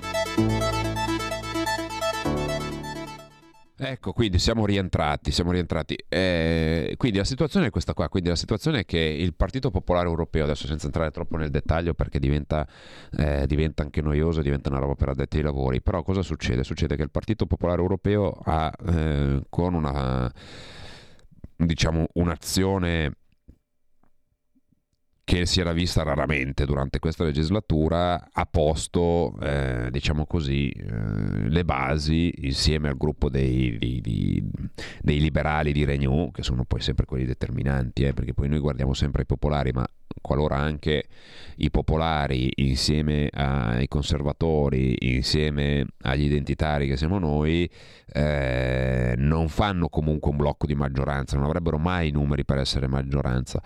Ecco, 3.77 4.13
quindi 4.13 4.39
siamo 4.39 4.65
rientrati, 4.65 5.29
siamo 5.29 5.51
rientrati. 5.51 5.95
Eh, 6.09 6.95
quindi 6.97 7.19
la 7.19 7.23
situazione 7.23 7.67
è 7.67 7.69
questa 7.69 7.93
qua, 7.93 8.09
quindi 8.09 8.29
la 8.29 8.35
situazione 8.35 8.79
è 8.79 8.85
che 8.85 8.97
il 8.97 9.35
Partito 9.35 9.69
Popolare 9.69 10.07
Europeo, 10.07 10.45
adesso 10.45 10.65
senza 10.65 10.87
entrare 10.87 11.11
troppo 11.11 11.37
nel 11.37 11.51
dettaglio 11.51 11.93
perché 11.93 12.17
diventa, 12.17 12.67
eh, 13.15 13.45
diventa 13.45 13.83
anche 13.83 14.01
noioso, 14.01 14.41
diventa 14.41 14.69
una 14.69 14.79
roba 14.79 14.95
per 14.95 15.09
addetti 15.09 15.37
ai 15.37 15.43
lavori, 15.43 15.83
però 15.83 16.01
cosa 16.01 16.23
succede? 16.23 16.63
Succede 16.63 16.95
che 16.95 17.03
il 17.03 17.11
Partito 17.11 17.45
Popolare 17.45 17.79
Europeo 17.79 18.31
ha 18.43 18.73
eh, 18.87 19.43
con 19.49 19.75
una 19.75 20.31
diciamo, 21.65 22.07
un'azione 22.13 23.13
che 25.23 25.45
si 25.45 25.61
era 25.61 25.71
vista 25.71 26.03
raramente 26.03 26.65
durante 26.65 26.99
questa 26.99 27.23
legislatura, 27.23 28.29
ha 28.31 28.45
posto, 28.45 29.33
eh, 29.39 29.87
diciamo 29.89 30.25
così, 30.25 30.69
eh, 30.69 31.47
le 31.47 31.63
basi 31.63 32.33
insieme 32.39 32.89
al 32.89 32.97
gruppo 32.97 33.29
dei, 33.29 33.77
dei, 33.77 34.01
dei, 34.01 34.43
dei, 35.01 35.19
liberali 35.21 35.71
di 35.71 35.85
Renew, 35.85 36.31
che 36.31 36.43
sono 36.43 36.65
poi 36.65 36.81
sempre 36.81 37.05
quelli 37.05 37.25
determinanti, 37.25 38.03
eh, 38.03 38.13
perché 38.13 38.33
poi 38.33 38.49
noi 38.49 38.59
guardiamo 38.59 38.93
sempre 38.93 39.21
i 39.21 39.25
popolari, 39.25 39.71
ma 39.71 39.87
qualora 40.21 40.57
anche 40.57 41.05
i 41.57 41.69
popolari 41.69 42.51
insieme 42.55 43.29
ai 43.31 43.87
conservatori, 43.87 44.95
insieme 44.99 45.85
agli 46.01 46.23
identitari 46.23 46.87
che 46.87 46.97
siamo 46.97 47.19
noi, 47.19 47.69
eh, 48.13 49.13
non 49.17 49.47
fanno 49.47 49.87
comunque 49.89 50.31
un 50.31 50.37
blocco 50.37 50.65
di 50.65 50.75
maggioranza, 50.75 51.37
non 51.37 51.45
avrebbero 51.45 51.77
mai 51.77 52.09
i 52.09 52.11
numeri 52.11 52.45
per 52.45 52.57
essere 52.57 52.87
maggioranza, 52.87 53.61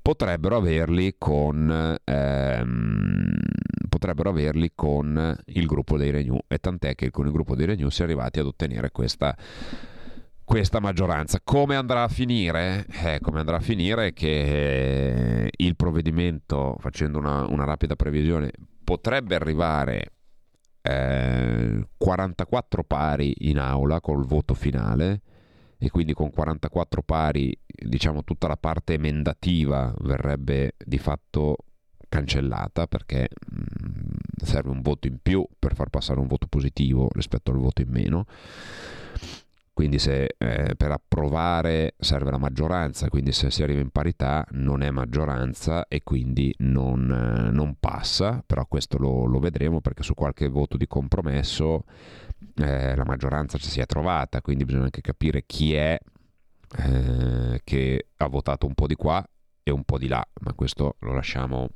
potrebbero 0.00 0.56
averli 0.56 1.14
con, 1.18 1.96
ehm, 2.04 3.34
potrebbero 3.88 4.30
averli 4.30 4.72
con 4.74 5.36
il 5.46 5.66
gruppo 5.66 5.96
dei 5.96 6.10
Renew 6.10 6.38
e 6.48 6.58
tant'è 6.58 6.94
che 6.94 7.10
con 7.10 7.26
il 7.26 7.32
gruppo 7.32 7.54
dei 7.54 7.66
Renew 7.66 7.88
si 7.88 8.02
è 8.02 8.04
arrivati 8.04 8.40
ad 8.40 8.46
ottenere 8.46 8.90
questa 8.90 9.36
questa 10.46 10.78
maggioranza. 10.78 11.40
Come 11.42 11.74
andrà 11.74 12.04
a 12.04 12.08
finire? 12.08 12.86
Eh, 13.04 13.18
come 13.20 13.40
andrà 13.40 13.56
a 13.56 13.60
finire 13.60 14.12
che 14.12 15.50
il 15.54 15.76
provvedimento, 15.76 16.76
facendo 16.78 17.18
una, 17.18 17.44
una 17.48 17.64
rapida 17.64 17.96
previsione, 17.96 18.52
potrebbe 18.84 19.34
arrivare 19.34 20.12
eh, 20.82 21.88
44 21.98 22.84
pari 22.84 23.34
in 23.38 23.58
aula 23.58 24.00
col 24.00 24.24
voto 24.24 24.54
finale 24.54 25.20
e 25.78 25.90
quindi 25.90 26.14
con 26.14 26.30
44 26.30 27.02
pari 27.02 27.58
diciamo 27.66 28.22
tutta 28.22 28.46
la 28.46 28.56
parte 28.56 28.94
emendativa 28.94 29.92
verrebbe 29.98 30.74
di 30.78 30.96
fatto 30.96 31.56
cancellata 32.08 32.86
perché 32.86 33.28
mh, 33.50 33.60
mm, 33.88 34.16
serve 34.42 34.70
un 34.70 34.80
voto 34.80 35.08
in 35.08 35.18
più 35.20 35.44
per 35.58 35.74
far 35.74 35.90
passare 35.90 36.20
un 36.20 36.28
voto 36.28 36.46
positivo 36.46 37.10
rispetto 37.12 37.50
al 37.50 37.58
voto 37.58 37.82
in 37.82 37.88
meno 37.90 38.26
quindi 39.76 39.98
se 39.98 40.36
eh, 40.38 40.74
per 40.74 40.90
approvare 40.90 41.96
serve 41.98 42.30
la 42.30 42.38
maggioranza, 42.38 43.10
quindi 43.10 43.30
se 43.32 43.50
si 43.50 43.62
arriva 43.62 43.80
in 43.80 43.90
parità 43.90 44.42
non 44.52 44.80
è 44.80 44.90
maggioranza 44.90 45.86
e 45.86 46.02
quindi 46.02 46.54
non, 46.60 47.10
eh, 47.10 47.50
non 47.50 47.76
passa, 47.78 48.42
però 48.46 48.64
questo 48.64 48.96
lo, 48.96 49.26
lo, 49.26 49.38
vedremo 49.38 49.82
perché 49.82 50.02
su 50.02 50.14
qualche 50.14 50.48
voto 50.48 50.78
di 50.78 50.86
compromesso 50.86 51.84
eh, 52.54 52.96
la 52.96 53.04
maggioranza 53.04 53.58
ci 53.58 53.68
si 53.68 53.80
è 53.80 53.84
trovata, 53.84 54.40
quindi 54.40 54.64
bisogna 54.64 54.84
anche 54.84 55.02
capire 55.02 55.44
chi 55.44 55.74
è 55.74 55.98
eh, 56.78 57.60
che 57.62 58.06
ha 58.16 58.28
votato 58.28 58.66
un 58.66 58.72
po' 58.72 58.86
di 58.86 58.94
qua 58.94 59.22
e 59.62 59.70
un 59.70 59.84
po' 59.84 59.98
di 59.98 60.08
là, 60.08 60.26
ma 60.40 60.54
questo 60.54 60.96
lo 61.00 61.12
lasciamo 61.12 61.68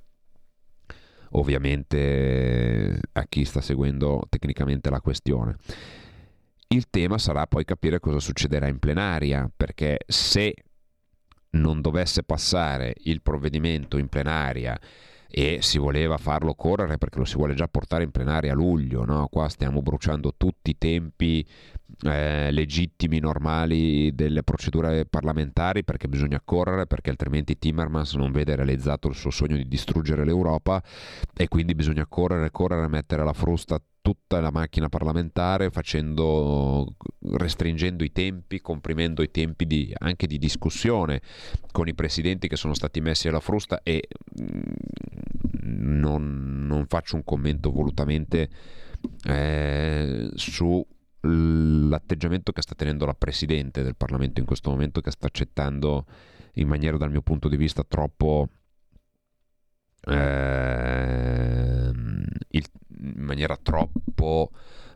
ovviamente 1.33 2.99
a 3.12 3.25
chi 3.28 3.45
sta 3.45 3.61
seguendo 3.61 4.23
tecnicamente 4.30 4.88
la 4.88 5.02
questione. 5.02 5.59
Il 6.72 6.88
tema 6.88 7.18
sarà 7.18 7.48
poi 7.48 7.64
capire 7.64 7.98
cosa 7.98 8.20
succederà 8.20 8.68
in 8.68 8.78
plenaria, 8.78 9.50
perché 9.54 9.98
se 10.06 10.54
non 11.54 11.80
dovesse 11.80 12.22
passare 12.22 12.94
il 13.04 13.22
provvedimento 13.22 13.98
in 13.98 14.06
plenaria 14.06 14.78
e 15.28 15.58
si 15.62 15.78
voleva 15.78 16.16
farlo 16.16 16.54
correre 16.54 16.96
perché 16.96 17.18
lo 17.18 17.24
si 17.24 17.34
vuole 17.34 17.54
già 17.54 17.66
portare 17.66 18.04
in 18.04 18.12
plenaria 18.12 18.52
a 18.52 18.54
luglio, 18.54 19.04
no? 19.04 19.26
qua 19.28 19.48
stiamo 19.48 19.82
bruciando 19.82 20.34
tutti 20.36 20.70
i 20.70 20.78
tempi 20.78 21.44
eh, 22.02 22.52
legittimi, 22.52 23.18
normali 23.18 24.14
delle 24.14 24.44
procedure 24.44 25.06
parlamentari 25.06 25.82
perché 25.82 26.06
bisogna 26.06 26.40
correre, 26.44 26.86
perché 26.86 27.10
altrimenti 27.10 27.58
Timmermans 27.58 28.14
non 28.14 28.30
vede 28.30 28.54
realizzato 28.54 29.08
il 29.08 29.16
suo 29.16 29.30
sogno 29.30 29.56
di 29.56 29.66
distruggere 29.66 30.24
l'Europa 30.24 30.80
e 31.36 31.48
quindi 31.48 31.74
bisogna 31.74 32.06
correre, 32.06 32.52
correre, 32.52 32.86
mettere 32.86 33.24
la 33.24 33.32
frusta 33.32 33.82
tutta 34.00 34.40
la 34.40 34.50
macchina 34.50 34.88
parlamentare 34.88 35.71
facendo, 35.71 36.97
restringendo 37.33 38.02
i 38.04 38.12
tempi, 38.12 38.61
comprimendo 38.61 39.23
i 39.23 39.30
tempi 39.30 39.66
di, 39.66 39.92
anche 39.99 40.26
di 40.26 40.38
discussione 40.38 41.21
con 41.71 41.88
i 41.88 41.95
presidenti 41.95 42.49
che 42.49 42.57
sono 42.57 42.75
stati 42.75 43.00
messi 43.00 43.28
alla 43.28 43.40
frusta 43.40 43.83
e 43.83 44.09
non, 45.62 46.66
non 46.66 46.87
faccio 46.87 47.16
un 47.16 47.25
commento 47.25 47.71
volutamente 47.71 48.50
eh, 49.25 50.30
sull'atteggiamento 50.35 52.52
che 52.52 52.62
sta 52.62 52.75
tenendo 52.75 53.07
la 53.07 53.14
Presidente 53.14 53.83
del 53.83 53.97
Parlamento 53.97 54.40
in 54.40 54.47
questo 54.47 54.71
momento, 54.71 55.00
che 55.00 55.11
sta 55.11 55.26
accettando 55.26 56.07
in 56.54 56.69
maniera 56.69 56.97
dal 56.97 57.11
mio 57.11 57.23
punto 57.23 57.49
di 57.49 57.57
vista 57.57 57.85
troppo... 57.85 58.49
Eh, 60.02 61.79
il, 62.50 62.64
in 62.99 63.23
maniera 63.25 63.57
troppo 63.57 64.50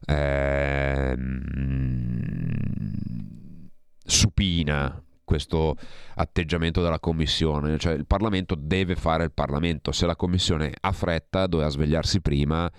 eh, 0.06 1.16
supina 4.04 5.02
questo 5.24 5.76
atteggiamento 6.16 6.82
della 6.82 7.00
Commissione, 7.00 7.78
cioè 7.78 7.94
il 7.94 8.06
Parlamento 8.06 8.54
deve 8.54 8.94
fare 8.94 9.24
il 9.24 9.32
Parlamento, 9.32 9.90
se 9.90 10.06
la 10.06 10.16
Commissione 10.16 10.72
ha 10.78 10.92
fretta 10.92 11.46
doveva 11.46 11.70
svegliarsi 11.70 12.20
prima 12.20 12.70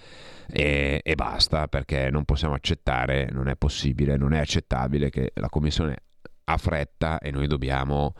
e, 0.48 1.02
e, 1.04 1.16
basta, 1.16 1.68
perché 1.68 2.10
non 2.12 2.24
possiamo 2.24 2.54
accettare, 2.54 3.30
non 3.32 3.48
è 3.48 3.56
possibile, 3.56 4.16
non 4.16 4.34
è 4.34 4.40
accettabile 4.40 5.10
che 5.10 5.32
la 5.36 5.50
Commissione 5.50 5.98
ha 6.46 6.58
fretta 6.58 7.18
e 7.18 7.32
noi 7.32 7.48
dobbiamo, 7.48 8.14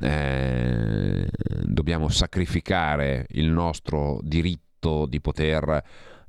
eh, 0.00 1.28
dobbiamo 1.64 2.08
sacrificare 2.08 3.26
il 3.30 3.48
nostro 3.48 4.20
diritto 4.22 4.63
di 5.06 5.20
poter 5.20 5.82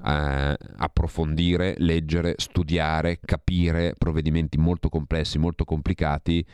eh, 0.03 0.57
approfondire, 0.77 1.75
leggere, 1.77 2.35
studiare, 2.37 3.19
capire 3.23 3.95
provvedimenti 3.97 4.57
molto 4.57 4.89
complessi, 4.89 5.37
molto 5.37 5.63
complicati 5.63 6.45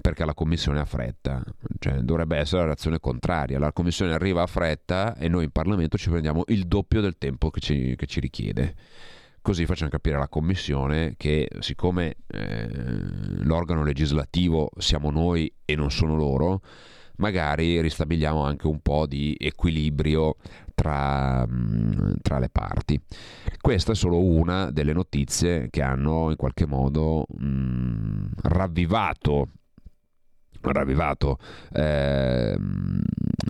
perché 0.00 0.24
la 0.24 0.34
Commissione 0.34 0.80
ha 0.80 0.84
fretta, 0.84 1.42
cioè, 1.78 2.00
dovrebbe 2.00 2.36
essere 2.36 2.60
la 2.60 2.66
reazione 2.66 3.00
contraria, 3.00 3.58
la 3.58 3.72
Commissione 3.72 4.12
arriva 4.12 4.42
a 4.42 4.46
fretta 4.46 5.16
e 5.16 5.28
noi 5.28 5.44
in 5.44 5.50
Parlamento 5.50 5.96
ci 5.96 6.10
prendiamo 6.10 6.44
il 6.48 6.66
doppio 6.66 7.00
del 7.00 7.16
tempo 7.18 7.50
che 7.50 7.60
ci, 7.60 7.96
che 7.96 8.06
ci 8.06 8.20
richiede. 8.20 8.74
Così 9.40 9.64
facciamo 9.64 9.90
capire 9.90 10.16
alla 10.16 10.28
Commissione 10.28 11.14
che 11.16 11.48
siccome 11.60 12.16
eh, 12.26 12.68
l'organo 13.44 13.84
legislativo 13.84 14.70
siamo 14.76 15.10
noi 15.10 15.50
e 15.64 15.76
non 15.76 15.90
sono 15.90 16.16
loro, 16.16 16.60
magari 17.16 17.80
ristabiliamo 17.80 18.42
anche 18.42 18.66
un 18.66 18.80
po' 18.80 19.06
di 19.06 19.36
equilibrio 19.38 20.36
tra, 20.74 21.46
mm, 21.46 22.14
tra, 22.22 22.38
le 22.38 22.48
parti. 22.50 23.00
Questa 23.60 23.92
è 23.92 23.94
solo 23.94 24.22
una 24.22 24.70
delle 24.70 24.92
notizie 24.92 25.68
che 25.70 25.82
hanno 25.82 26.30
in 26.30 26.36
qualche 26.36 26.66
modo 26.66 27.26
mh, 27.28 27.46
mm, 27.46 28.26
ravvivato 28.42 29.48
ravvivato 30.72 31.38
eh, 31.72 32.56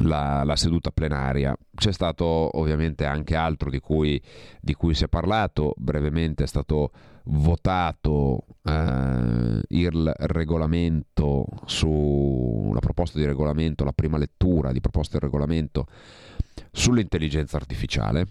la, 0.02 0.44
la, 0.44 0.56
seduta 0.56 0.90
plenaria. 0.90 1.56
C'è 1.74 1.92
stato 1.92 2.24
ovviamente 2.58 3.06
anche 3.06 3.34
altro 3.34 3.70
di 3.70 3.80
cui, 3.80 4.20
di 4.60 4.74
cui 4.74 4.94
si 4.94 5.04
è 5.04 5.08
parlato, 5.08 5.74
brevemente 5.76 6.44
è 6.44 6.46
stato 6.46 6.90
votato 7.26 8.44
eh, 8.62 9.60
il 9.68 10.12
regolamento 10.16 11.46
sulla 11.64 12.80
proposta 12.80 13.18
di 13.18 13.24
regolamento, 13.24 13.84
la 13.84 13.92
prima 13.92 14.18
lettura 14.18 14.72
di 14.72 14.80
proposta 14.80 15.18
di 15.18 15.24
regolamento 15.24 15.86
sull'intelligenza 16.70 17.56
artificiale. 17.56 18.26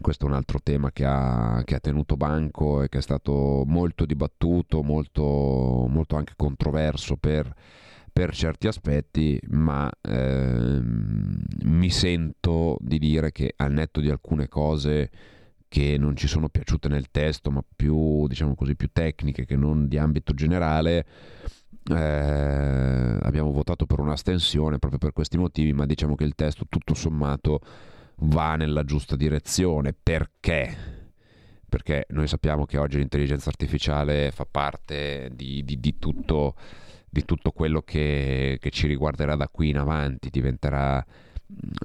Questo 0.00 0.24
è 0.24 0.28
un 0.28 0.34
altro 0.34 0.60
tema 0.62 0.90
che 0.92 1.04
ha, 1.04 1.60
che 1.64 1.74
ha 1.74 1.80
tenuto 1.80 2.16
banco 2.16 2.82
e 2.82 2.88
che 2.88 2.98
è 2.98 3.02
stato 3.02 3.64
molto 3.66 4.06
dibattuto, 4.06 4.82
molto, 4.82 5.86
molto 5.88 6.16
anche 6.16 6.32
controverso 6.36 7.16
per 7.16 7.54
per 8.12 8.34
certi 8.34 8.66
aspetti, 8.66 9.40
ma 9.50 9.90
ehm, 10.02 11.42
mi 11.62 11.90
sento 11.90 12.76
di 12.80 12.98
dire 12.98 13.30
che 13.32 13.54
al 13.56 13.72
netto 13.72 14.00
di 14.00 14.10
alcune 14.10 14.48
cose 14.48 15.10
che 15.70 15.96
non 15.98 16.16
ci 16.16 16.26
sono 16.26 16.48
piaciute 16.48 16.88
nel 16.88 17.12
testo, 17.12 17.52
ma 17.52 17.62
più, 17.76 18.26
diciamo 18.26 18.56
così, 18.56 18.74
più 18.74 18.90
tecniche 18.92 19.46
che 19.46 19.54
non 19.54 19.86
di 19.86 19.98
ambito 19.98 20.34
generale, 20.34 21.06
eh, 21.88 23.18
abbiamo 23.22 23.52
votato 23.52 23.86
per 23.86 24.00
un'astensione 24.00 24.80
proprio 24.80 24.98
per 24.98 25.12
questi 25.12 25.38
motivi, 25.38 25.72
ma 25.72 25.86
diciamo 25.86 26.16
che 26.16 26.24
il 26.24 26.34
testo 26.34 26.66
tutto 26.68 26.94
sommato 26.94 27.60
va 28.22 28.56
nella 28.56 28.82
giusta 28.82 29.14
direzione. 29.14 29.94
Perché? 29.94 30.76
Perché 31.68 32.06
noi 32.08 32.26
sappiamo 32.26 32.66
che 32.66 32.76
oggi 32.76 32.98
l'intelligenza 32.98 33.48
artificiale 33.48 34.32
fa 34.32 34.46
parte 34.50 35.30
di, 35.32 35.62
di, 35.64 35.78
di 35.78 35.98
tutto 36.00 36.56
di 37.12 37.24
tutto 37.24 37.50
quello 37.50 37.82
che, 37.82 38.58
che 38.60 38.70
ci 38.70 38.86
riguarderà 38.86 39.34
da 39.34 39.48
qui 39.48 39.70
in 39.70 39.78
avanti, 39.78 40.30
diventerà 40.30 41.04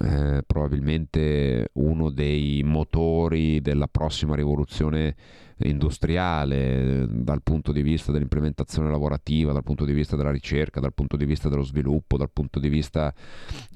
eh, 0.02 0.44
probabilmente 0.46 1.70
uno 1.74 2.10
dei 2.10 2.62
motori 2.64 3.62
della 3.62 3.88
prossima 3.88 4.36
rivoluzione 4.36 5.16
industriale 5.60 7.08
dal 7.10 7.42
punto 7.42 7.72
di 7.72 7.82
vista 7.82 8.12
dell'implementazione 8.12 8.90
lavorativa, 8.90 9.54
dal 9.54 9.64
punto 9.64 9.86
di 9.86 9.94
vista 9.94 10.16
della 10.16 10.32
ricerca, 10.32 10.80
dal 10.80 10.94
punto 10.94 11.16
di 11.16 11.26
vista 11.26 11.48
dello 11.48 11.64
sviluppo, 11.64 12.18
dal 12.18 12.32
punto 12.32 12.60
di 12.60 12.68
vista 12.68 13.14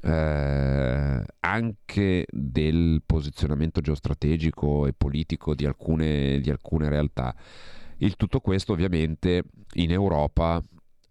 eh, 0.01 1.23
anche 1.39 2.25
del 2.29 3.01
posizionamento 3.05 3.79
geostrategico 3.81 4.87
e 4.87 4.93
politico 4.93 5.55
di 5.55 5.65
alcune, 5.65 6.39
di 6.41 6.49
alcune 6.49 6.89
realtà. 6.89 7.33
Il 7.97 8.15
tutto 8.15 8.39
questo 8.39 8.73
ovviamente 8.73 9.43
in 9.73 9.91
Europa 9.91 10.61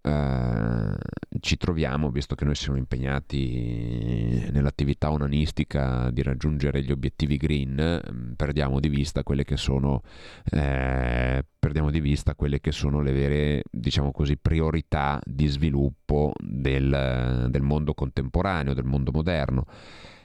eh, 0.09 0.97
ci 1.41 1.57
troviamo, 1.57 2.11
visto 2.11 2.35
che 2.35 2.45
noi 2.45 2.55
siamo 2.55 2.79
impegnati 2.79 4.49
nell'attività 4.51 5.11
onanistica 5.11 6.11
di 6.11 6.23
raggiungere 6.23 6.83
gli 6.83 6.91
obiettivi 6.91 7.37
green, 7.37 8.01
mm, 8.11 8.33
perdiamo 8.33 8.81
di 8.81 8.89
vista 8.89 9.23
quelle 9.23 9.45
che 9.45 9.57
sono, 9.57 10.03
eh, 10.51 11.45
di 11.91 12.01
vista 12.01 12.35
quelle 12.35 12.61
che 12.61 12.73
sono 12.73 13.01
le 13.03 13.13
vere, 13.13 13.63
diciamo 13.71 14.11
così, 14.11 14.37
priorità 14.39 15.21
di 15.25 15.47
sviluppo 15.47 16.33
del, 16.39 17.49
del 17.51 17.63
mondo 17.63 17.93
contemporaneo, 17.93 18.75
del 18.75 18.85
mondo 18.85 19.11
moderno. 19.13 19.67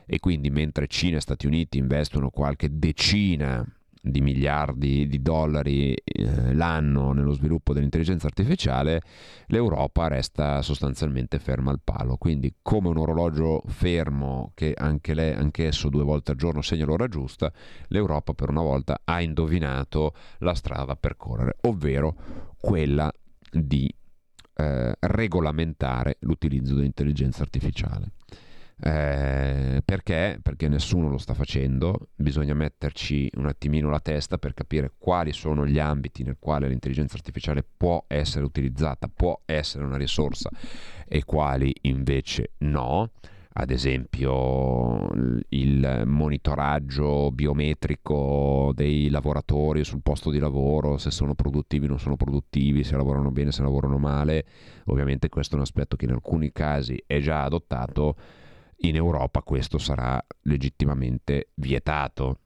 E 0.06 0.20
quindi 0.20 0.50
mentre 0.50 0.88
Cina 0.88 1.18
e 1.18 1.22
Stati 1.22 1.48
Uniti 1.48 1.78
investono 1.78 2.30
qualche 2.30 2.70
decina 2.72 3.66
di 4.06 4.20
miliardi 4.20 5.08
di 5.08 5.22
dollari 5.22 5.94
eh, 5.94 6.54
l'anno 6.54 7.14
nello 7.14 7.32
sviluppo 7.32 7.72
dell'intelligenza 7.72 8.28
artificiale, 8.28 9.02
l'Europa 9.48 10.10
resta 10.10 10.62
sostanzialmente 10.62 11.40
ferma 11.40 11.72
al 11.72 11.80
palo. 11.82 12.18
Quindi 12.18 12.56
come 12.62 12.90
un 12.90 12.98
orologio 12.98 13.64
fermo 13.66 14.52
che 14.56 14.74
anche, 14.76 15.14
lei, 15.14 15.34
anche 15.34 15.68
esso 15.68 15.88
due 15.88 16.04
volte 16.04 16.32
al 16.32 16.38
giorno 16.38 16.62
segna 16.62 16.84
l'ora 16.84 17.08
giusta, 17.08 17.52
l'Europa 17.88 18.34
per 18.34 18.50
una 18.50 18.62
volta 18.62 19.00
ha 19.06 19.22
indovinato 19.22 20.14
la 20.40 20.54
strada 20.54 20.84
da 20.84 20.96
percorrere, 20.98 21.56
ovvero 21.62 22.16
quella 22.58 23.10
di 23.50 23.90
eh, 24.56 24.96
regolamentare 25.00 26.18
l'utilizzo 26.22 26.76
dell'intelligenza 26.76 27.42
artificiale. 27.42 28.12
Eh, 28.86 29.82
perché? 29.86 30.40
Perché 30.44 30.68
nessuno 30.68 31.08
lo 31.08 31.18
sta 31.18 31.34
facendo, 31.34 32.10
bisogna 32.16 32.54
metterci 32.54 33.30
un 33.36 33.46
attimino 33.46 33.90
la 33.90 34.02
testa 34.02 34.38
per 34.38 34.54
capire 34.54 34.92
quali 34.98 35.32
sono 35.32 35.66
gli 35.66 35.80
ambiti 35.80 36.24
nel 36.24 36.36
quale 36.38 36.68
l'intelligenza 36.68 37.16
artificiale 37.16 37.64
può 37.64 38.04
essere 38.08 38.44
utilizzata, 38.44 39.08
può 39.08 39.40
essere 39.46 39.86
una 39.86 39.96
risorsa 39.96 40.50
e 41.08 41.24
quali 41.24 41.74
invece 41.84 42.52
no. 42.60 43.12
Ad 43.56 43.70
esempio 43.70 45.08
il 45.50 46.02
monitoraggio 46.06 47.32
biometrico 47.32 48.72
dei 48.74 49.10
lavoratori 49.10 49.86
sul 49.86 50.02
posto 50.02 50.30
di 50.30 50.40
lavoro, 50.40 50.98
se 50.98 51.12
sono 51.12 51.36
produttivi 51.36 51.86
o 51.86 51.90
non 51.90 52.00
sono 52.00 52.18
produttivi, 52.18 52.84
se 52.84 52.98
lavorano 52.98 53.30
bene, 53.32 53.52
se 53.52 53.62
lavorano 53.62 54.00
male. 54.00 54.46
Ovviamente 54.86 55.30
questo 55.30 55.54
è 55.54 55.58
un 55.58 55.64
aspetto 55.64 55.96
che 55.96 56.06
in 56.06 56.12
alcuni 56.12 56.52
casi 56.52 57.02
è 57.06 57.20
già 57.20 57.44
adottato 57.44 58.16
in 58.86 58.96
Europa 58.96 59.42
questo 59.42 59.78
sarà 59.78 60.24
legittimamente 60.44 61.50
vietato 61.56 62.40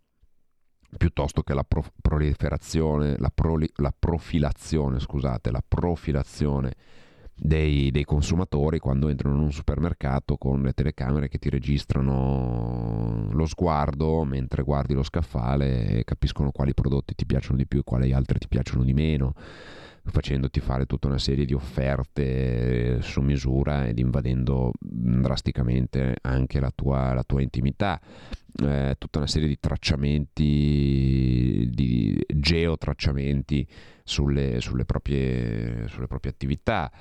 piuttosto 0.95 1.41
che 1.43 1.53
la 1.53 1.63
pro- 1.63 1.83
proliferazione, 2.01 3.17
la, 3.17 3.31
proli- 3.33 3.69
la 3.75 3.93
profilazione, 3.97 4.99
scusate, 4.99 5.51
la 5.51 5.63
profilazione 5.67 6.73
dei, 7.33 7.91
dei, 7.91 8.03
consumatori 8.03 8.79
quando 8.79 9.09
entrano 9.09 9.35
in 9.35 9.41
un 9.41 9.51
supermercato 9.51 10.37
con 10.37 10.61
le 10.63 10.73
telecamere 10.73 11.27
che 11.27 11.37
ti 11.37 11.49
registrano 11.49 13.29
lo 13.31 13.45
sguardo 13.45 14.23
mentre 14.23 14.63
guardi 14.63 14.95
lo 14.95 15.03
scaffale 15.03 15.99
e 15.99 16.03
capiscono 16.03 16.51
quali 16.51 16.73
prodotti 16.73 17.13
ti 17.13 17.27
piacciono 17.27 17.57
di 17.57 17.67
più 17.67 17.79
e 17.79 17.83
quali 17.83 18.11
altri 18.11 18.39
ti 18.39 18.47
piacciono 18.47 18.83
di 18.83 18.93
meno 18.93 19.33
facendoti 20.09 20.59
fare 20.59 20.85
tutta 20.85 21.07
una 21.07 21.19
serie 21.19 21.45
di 21.45 21.53
offerte 21.53 23.01
su 23.01 23.21
misura 23.21 23.87
ed 23.87 23.99
invadendo 23.99 24.71
drasticamente 24.79 26.15
anche 26.21 26.59
la 26.59 26.71
tua, 26.73 27.13
la 27.13 27.23
tua 27.23 27.41
intimità. 27.41 27.99
eh, 28.59 28.95
tutta 28.97 29.19
una 29.19 29.27
serie 29.27 29.47
di 29.47 29.59
tracciamenti, 29.59 31.69
di 31.71 32.19
geotracciamenti 32.27 33.67
sulle, 34.03 34.61
sulle, 34.61 34.85
proprie, 34.85 35.87
sulle 35.87 36.07
proprie, 36.07 36.31
attività, 36.31 36.91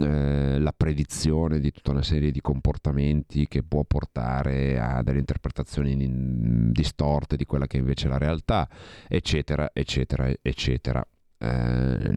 eh, 0.00 0.58
la 0.58 0.72
predizione 0.74 1.60
di 1.60 1.70
tutta 1.70 1.90
una 1.90 2.02
serie 2.02 2.30
di 2.30 2.40
comportamenti 2.40 3.46
che 3.46 3.62
può 3.62 3.84
portare 3.84 4.78
a 4.78 5.02
delle 5.02 5.18
interpretazioni 5.18 6.70
distorte 6.70 7.36
di 7.36 7.44
quella 7.44 7.66
che 7.66 7.78
invece 7.78 8.06
è 8.06 8.10
la 8.10 8.18
realtà, 8.18 8.68
eccetera, 9.08 9.70
eccetera, 9.74 10.32
eccetera. 10.40 11.06
Eh, 11.44 12.12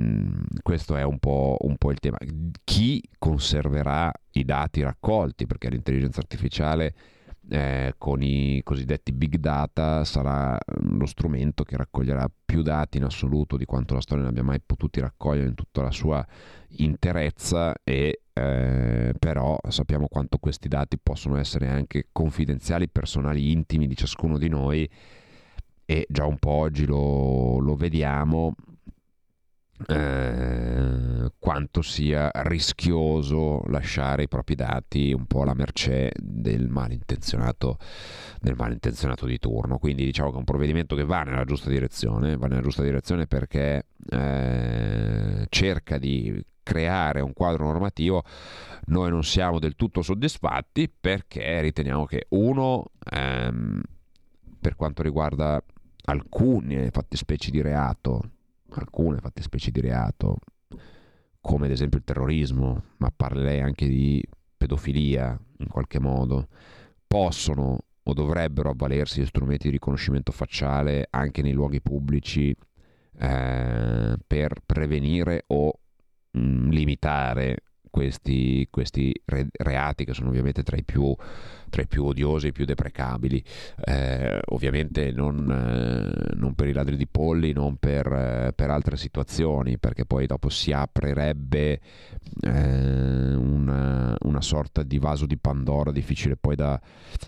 questo 0.61 0.95
è 0.95 1.03
un 1.03 1.17
po', 1.17 1.57
un 1.61 1.77
po' 1.77 1.91
il 1.91 1.99
tema. 1.99 2.17
Chi 2.63 3.01
conserverà 3.17 4.11
i 4.33 4.45
dati 4.45 4.83
raccolti? 4.83 5.47
Perché 5.47 5.69
l'intelligenza 5.69 6.19
artificiale 6.19 6.93
eh, 7.49 7.95
con 7.97 8.21
i 8.21 8.61
cosiddetti 8.63 9.11
big 9.11 9.38
data 9.38 10.03
sarà 10.03 10.57
lo 10.65 11.05
strumento 11.07 11.63
che 11.63 11.75
raccoglierà 11.75 12.29
più 12.45 12.61
dati 12.61 12.97
in 12.97 13.03
assoluto 13.03 13.57
di 13.57 13.65
quanto 13.65 13.95
la 13.95 14.01
storia 14.01 14.23
ne 14.23 14.29
abbia 14.29 14.43
mai 14.43 14.59
potuti 14.63 14.99
raccogliere 14.99 15.47
in 15.47 15.55
tutta 15.55 15.81
la 15.81 15.91
sua 15.91 16.25
interezza 16.77 17.73
e 17.83 18.21
eh, 18.33 19.13
però 19.17 19.57
sappiamo 19.69 20.07
quanto 20.07 20.38
questi 20.38 20.67
dati 20.67 20.99
possono 21.01 21.38
essere 21.38 21.67
anche 21.67 22.07
confidenziali, 22.11 22.89
personali, 22.89 23.51
intimi 23.51 23.88
di 23.88 23.95
ciascuno 23.95 24.38
di 24.38 24.49
noi 24.49 24.88
e 25.85 26.05
già 26.09 26.25
un 26.25 26.38
po' 26.38 26.51
oggi 26.51 26.85
lo, 26.85 27.59
lo 27.59 27.75
vediamo 27.75 28.55
eh, 29.88 31.31
quanto 31.38 31.81
sia 31.81 32.31
rischioso 32.33 33.61
lasciare 33.67 34.23
i 34.23 34.27
propri 34.27 34.55
dati 34.55 35.11
un 35.11 35.25
po' 35.25 35.41
alla 35.41 35.53
mercé 35.53 36.11
del 36.17 36.69
malintenzionato, 36.69 37.77
del 38.39 38.55
malintenzionato 38.55 39.25
di 39.25 39.38
turno. 39.38 39.77
Quindi 39.77 40.05
diciamo 40.05 40.29
che 40.29 40.35
è 40.35 40.39
un 40.39 40.45
provvedimento 40.45 40.95
che 40.95 41.03
va 41.03 41.23
nella 41.23 41.43
giusta 41.43 41.69
direzione, 41.69 42.38
va 42.38 42.47
nella 42.47 42.61
giusta 42.61 42.83
direzione 42.83 43.27
perché 43.27 43.88
eh, 44.09 45.45
cerca 45.49 45.97
di 45.97 46.43
creare 46.63 47.21
un 47.21 47.33
quadro 47.33 47.65
normativo, 47.65 48.23
noi 48.85 49.11
non 49.11 49.23
siamo 49.23 49.59
del 49.59 49.75
tutto 49.75 50.01
soddisfatti 50.01 50.91
perché 50.99 51.61
riteniamo 51.61 52.05
che 52.05 52.25
uno, 52.29 52.85
ehm, 53.11 53.81
per 54.59 54.75
quanto 54.75 55.03
riguarda 55.03 55.63
alcune 56.05 56.89
fattispecie 56.89 57.51
di 57.51 57.61
reato, 57.61 58.31
alcune 58.79 59.19
fattispecie 59.19 59.71
di 59.71 59.81
reato, 59.81 60.38
come 61.39 61.65
ad 61.65 61.71
esempio 61.71 61.99
il 61.99 62.03
terrorismo, 62.03 62.83
ma 62.97 63.11
parlerei 63.15 63.61
anche 63.61 63.88
di 63.88 64.23
pedofilia 64.57 65.39
in 65.57 65.67
qualche 65.67 65.99
modo, 65.99 66.47
possono 67.07 67.79
o 68.07 68.13
dovrebbero 68.13 68.69
avvalersi 68.69 69.19
di 69.19 69.25
strumenti 69.25 69.65
di 69.65 69.73
riconoscimento 69.73 70.31
facciale 70.31 71.07
anche 71.09 71.41
nei 71.41 71.53
luoghi 71.53 71.81
pubblici 71.81 72.55
eh, 73.19 74.17
per 74.27 74.59
prevenire 74.65 75.43
o 75.47 75.71
mh, 76.31 76.39
mm, 76.39 76.69
limitare 76.69 77.57
questi, 77.95 78.67
questi 78.69 79.13
re- 79.23 79.47
reati 79.53 80.03
che 80.03 80.13
sono 80.13 80.27
ovviamente 80.27 80.63
tra 80.63 80.75
i 80.75 80.84
più, 80.84 81.15
tra 81.69 81.81
i 81.81 81.88
più 81.88 82.03
odiosi 82.03 82.47
e 82.47 82.51
più 82.51 82.65
deprecabili. 82.65 83.41
Eh, 83.86 84.41
ovviamente 84.47 85.13
non, 85.13 85.49
eh, 85.49 86.36
non, 86.36 86.55
per 86.55 86.67
i 86.67 86.73
ladri 86.73 86.97
di 86.97 87.08
polli, 87.08 87.53
non 87.53 87.77
per, 87.77 88.05
eh, 88.12 88.51
per, 88.53 88.69
altre 88.69 88.97
situazioni, 88.97 89.77
perché 89.77 90.03
poi 90.03 90.25
dopo 90.25 90.49
si 90.49 90.73
aprirebbe 90.73 91.79
eh, 92.41 93.34
una, 93.34 94.13
una, 94.23 94.41
sorta 94.41 94.84
di 94.84 94.99
vaso 94.99 95.25
di 95.25 95.38
Pandora 95.38 95.93
difficile 95.93 96.36
poi 96.36 96.58
da, 96.58 96.77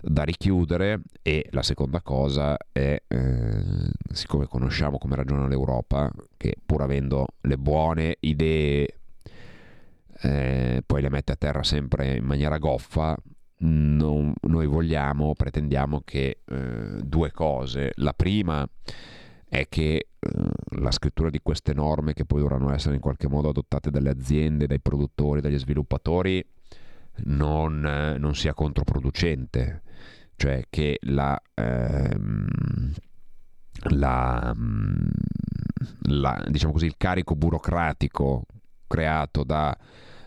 da 0.02 0.22
richiudere. 0.22 1.00
E 1.22 1.46
la 1.52 1.62
seconda 1.62 2.02
cosa 2.02 2.58
è, 2.70 3.02
eh, 3.08 3.64
siccome 4.12 4.44
conosciamo 4.44 4.98
come 4.98 5.16
ragiona 5.16 5.48
l'Europa, 5.48 6.10
che 6.36 6.56
pur 6.62 6.82
avendo 6.82 7.28
le 7.40 7.56
buone 7.56 8.16
idee 8.20 8.98
eh, 10.20 10.82
poi 10.84 11.02
le 11.02 11.10
mette 11.10 11.32
a 11.32 11.36
terra 11.36 11.62
sempre 11.62 12.16
in 12.16 12.24
maniera 12.24 12.58
goffa, 12.58 13.16
non, 13.60 14.32
noi 14.42 14.66
vogliamo, 14.66 15.34
pretendiamo 15.34 16.02
che 16.04 16.40
eh, 16.44 17.00
due 17.02 17.30
cose. 17.30 17.92
La 17.96 18.12
prima 18.12 18.68
è 19.48 19.66
che 19.68 20.08
eh, 20.18 20.30
la 20.78 20.90
scrittura 20.90 21.30
di 21.30 21.40
queste 21.42 21.72
norme, 21.72 22.14
che 22.14 22.24
poi 22.24 22.40
dovranno 22.40 22.72
essere 22.72 22.94
in 22.94 23.00
qualche 23.00 23.28
modo 23.28 23.48
adottate 23.48 23.90
dalle 23.90 24.10
aziende, 24.10 24.66
dai 24.66 24.80
produttori, 24.80 25.40
dagli 25.40 25.58
sviluppatori, 25.58 26.44
non, 27.24 27.80
non 27.80 28.34
sia 28.34 28.54
controproducente, 28.54 29.82
cioè 30.36 30.64
che 30.70 30.98
la, 31.02 31.40
ehm, 31.54 32.92
la, 33.90 34.54
la, 36.02 36.44
diciamo 36.48 36.72
così, 36.72 36.86
il 36.86 36.96
carico 36.96 37.34
burocratico 37.34 38.44
creato 38.88 39.44
da 39.44 39.76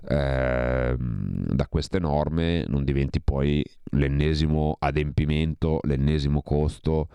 eh, 0.08 0.96
da 0.98 1.68
queste 1.68 2.00
norme 2.00 2.66
non 2.68 2.84
diventi 2.84 3.22
poi 3.22 3.64
l'ennesimo 3.92 4.76
adempimento, 4.80 5.80
l'ennesimo 5.84 6.42
costo 6.42 7.08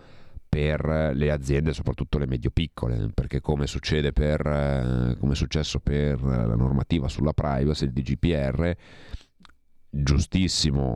per 0.47 1.11
le 1.13 1.31
aziende, 1.31 1.73
soprattutto 1.73 2.17
le 2.17 2.25
medio-piccole, 2.25 3.09
perché 3.13 3.41
come 3.41 3.67
succede 3.67 4.13
per, 4.13 4.45
eh, 4.45 5.17
come 5.19 5.33
è 5.33 5.35
successo 5.35 5.79
per 5.79 6.21
la 6.21 6.55
normativa 6.55 7.09
sulla 7.09 7.33
privacy, 7.33 7.85
il 7.85 7.91
DGPR, 7.91 8.75
giustissimo 9.89 10.95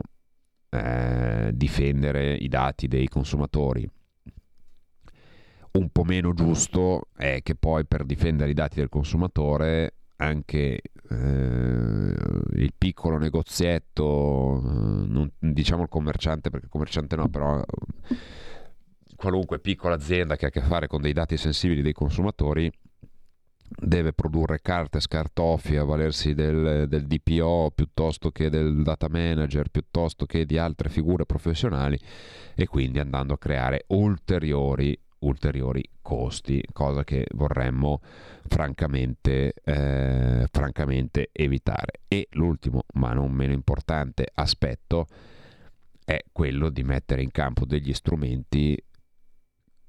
eh, 0.70 1.50
difendere 1.52 2.34
i 2.34 2.48
dati 2.48 2.88
dei 2.88 3.08
consumatori. 3.08 3.88
Un 5.72 5.88
po' 5.90 6.04
meno 6.04 6.32
giusto 6.32 7.08
è 7.16 7.40
che 7.42 7.54
poi 7.54 7.86
per 7.86 8.04
difendere 8.04 8.50
i 8.50 8.54
dati 8.54 8.76
del 8.76 8.88
consumatore 8.88 9.94
anche 10.22 10.80
eh, 11.10 11.14
il 11.14 12.72
piccolo 12.76 13.18
negozietto, 13.18 14.60
eh, 14.64 15.06
non, 15.06 15.30
diciamo 15.38 15.82
il 15.82 15.88
commerciante 15.88 16.50
perché 16.50 16.68
commerciante 16.68 17.16
no, 17.16 17.28
però 17.28 17.62
qualunque 19.16 19.60
piccola 19.60 19.94
azienda 19.94 20.36
che 20.36 20.46
ha 20.46 20.48
a 20.48 20.50
che 20.50 20.60
fare 20.62 20.86
con 20.86 21.00
dei 21.00 21.12
dati 21.12 21.36
sensibili 21.36 21.82
dei 21.82 21.92
consumatori 21.92 22.70
deve 23.74 24.12
produrre 24.12 24.60
carte, 24.60 25.00
scartoffie, 25.00 25.78
avvalersi 25.78 26.34
del, 26.34 26.86
del, 26.88 27.06
DPO 27.06 27.72
piuttosto 27.74 28.30
che 28.30 28.50
del 28.50 28.82
data 28.82 29.08
manager, 29.08 29.68
piuttosto 29.70 30.26
che 30.26 30.44
di 30.44 30.58
altre 30.58 30.90
figure 30.90 31.24
professionali 31.24 31.98
e 32.54 32.66
quindi 32.66 32.98
andando 32.98 33.34
a 33.34 33.38
creare 33.38 33.84
ulteriori 33.88 34.98
ulteriori 35.22 35.82
costi, 36.00 36.62
cosa 36.72 37.04
che 37.04 37.26
vorremmo 37.32 38.00
francamente, 38.46 39.54
eh, 39.64 40.46
francamente 40.50 41.30
evitare. 41.32 42.02
E 42.08 42.28
l'ultimo, 42.32 42.84
ma 42.94 43.12
non 43.12 43.32
meno 43.32 43.52
importante 43.52 44.26
aspetto 44.32 45.06
è 46.04 46.24
quello 46.32 46.68
di 46.68 46.82
mettere 46.82 47.22
in 47.22 47.30
campo 47.30 47.64
degli 47.64 47.92
strumenti 47.92 48.76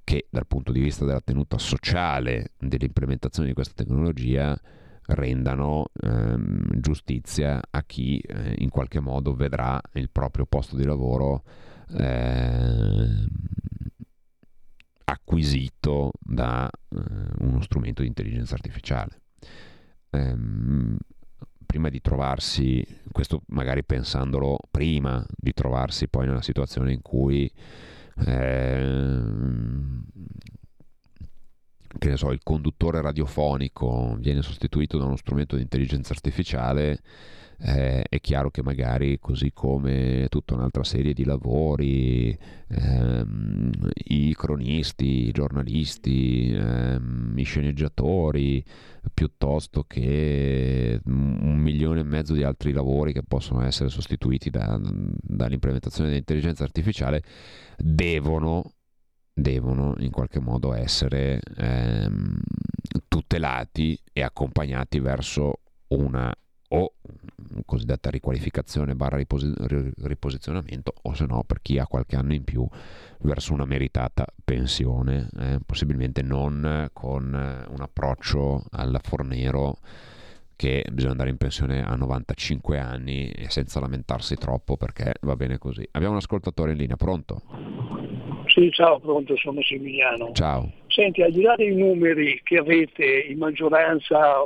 che 0.04 0.28
dal 0.30 0.48
punto 0.48 0.72
di 0.72 0.82
vista 0.82 1.06
della 1.06 1.22
tenuta 1.22 1.58
sociale 1.58 2.52
dell'implementazione 2.60 3.48
di 3.48 3.54
questa 3.54 3.74
tecnologia 3.76 4.60
rendano 5.06 5.88
ehm, 6.02 6.80
giustizia 6.80 7.62
a 7.70 7.84
chi 7.84 8.20
eh, 8.20 8.56
in 8.60 8.70
qualche 8.70 9.00
modo 9.00 9.34
vedrà 9.34 9.82
il 9.94 10.10
proprio 10.10 10.46
posto 10.46 10.76
di 10.76 10.86
lavoro 10.86 11.44
eh, 11.98 13.28
acquisito 15.06 16.12
da 16.20 16.70
eh, 16.70 16.98
uno 17.40 17.62
strumento 17.74 18.04
di 18.04 18.08
intelligenza 18.08 18.54
artificiale. 18.54 19.22
Ehm, 20.12 20.96
prima 21.66 21.90
di 21.90 22.02
trovarsi, 22.02 22.86
questo 23.12 23.42
magari 23.48 23.84
pensandolo 23.84 24.60
prima 24.70 25.26
di 25.36 25.54
trovarsi 25.54 26.08
poi 26.08 26.28
nella 26.28 26.44
situazione 26.44 26.94
in 26.94 27.02
cui 27.02 27.52
ehm, 28.28 30.06
che 31.98 32.10
ne 32.10 32.18
so, 32.18 32.32
il 32.32 32.42
conduttore 32.44 33.02
radiofonico 33.02 34.16
viene 34.20 34.42
sostituito 34.42 34.98
da 34.98 35.06
uno 35.06 35.16
strumento 35.16 35.56
di 35.56 35.62
intelligenza 35.62 36.14
artificiale, 36.14 37.02
eh, 37.66 38.04
è 38.10 38.20
chiaro 38.20 38.50
che 38.50 38.62
magari 38.62 39.20
così 39.20 39.52
come 39.54 40.28
tutta 40.30 40.54
un'altra 40.56 40.84
serie 40.84 41.14
di 41.14 41.24
lavori, 41.24 42.38
ehm, 42.68 43.72
i 44.06 44.36
cronisti, 44.36 45.28
i 45.28 45.32
giornalisti, 45.32 46.52
ehm, 46.54 47.34
i 47.38 47.44
sceneggiatori, 47.44 48.64
piuttosto 49.14 49.84
che 49.88 51.00
un 51.06 51.58
milione 51.58 52.02
e 52.02 52.04
mezzo 52.04 52.34
di 52.34 52.44
altri 52.44 52.72
lavori 52.74 53.14
che 53.14 53.24
possono 53.24 53.62
essere 53.62 53.90
sostituiti 53.90 54.50
da, 54.50 54.80
dall'implementazione 54.82 56.10
dell'intelligenza 56.10 56.64
artificiale, 56.64 57.24
devono 57.78 58.64
devono 59.34 59.96
in 59.98 60.12
qualche 60.12 60.40
modo 60.40 60.74
essere 60.74 61.40
ehm, 61.58 62.40
tutelati 63.08 64.00
e 64.14 64.22
accompagnati 64.22 65.00
verso 65.00 65.60
una 65.88 66.34
o 66.76 66.94
cosiddetta 67.66 68.10
riqualificazione 68.10 68.96
barra 68.96 69.18
riposizionamento 69.18 70.94
o 71.04 71.14
se 71.14 71.26
no 71.26 71.44
per 71.44 71.62
chi 71.62 71.78
ha 71.78 71.86
qualche 71.86 72.16
anno 72.16 72.34
in 72.34 72.44
più 72.44 72.68
verso 73.20 73.54
una 73.54 73.66
meritata 73.66 74.26
pensione, 74.44 75.30
eh, 75.38 75.60
possibilmente 75.64 76.24
non 76.24 76.90
con 76.94 77.26
un 77.26 77.82
approccio 77.82 78.64
al 78.72 79.00
fornero 79.04 79.78
che 80.64 80.86
bisogna 80.94 81.12
andare 81.12 81.30
in 81.30 81.36
pensione 81.36 81.84
a 81.84 81.94
95 81.94 82.80
anni 82.80 83.30
e 83.32 83.50
senza 83.50 83.82
lamentarsi 83.82 84.38
troppo 84.38 84.78
perché 84.78 85.16
va 85.24 85.36
bene 85.36 85.58
così. 85.58 85.86
Abbiamo 85.92 86.14
un 86.14 86.22
ascoltatore 86.22 86.72
in 86.72 86.78
linea, 86.78 86.96
pronto? 86.96 87.42
Sì, 88.48 88.72
ciao, 88.72 88.98
pronto, 89.02 89.36
sono 89.36 89.56
Massimiliano. 89.56 90.32
Ciao. 90.32 90.72
Senti, 90.88 91.22
al 91.22 91.32
di 91.32 91.42
là 91.42 91.56
dei 91.58 91.76
numeri 91.76 92.40
che 92.44 92.60
avete 92.60 93.04
in 93.04 93.40
maggioranza 93.40 94.40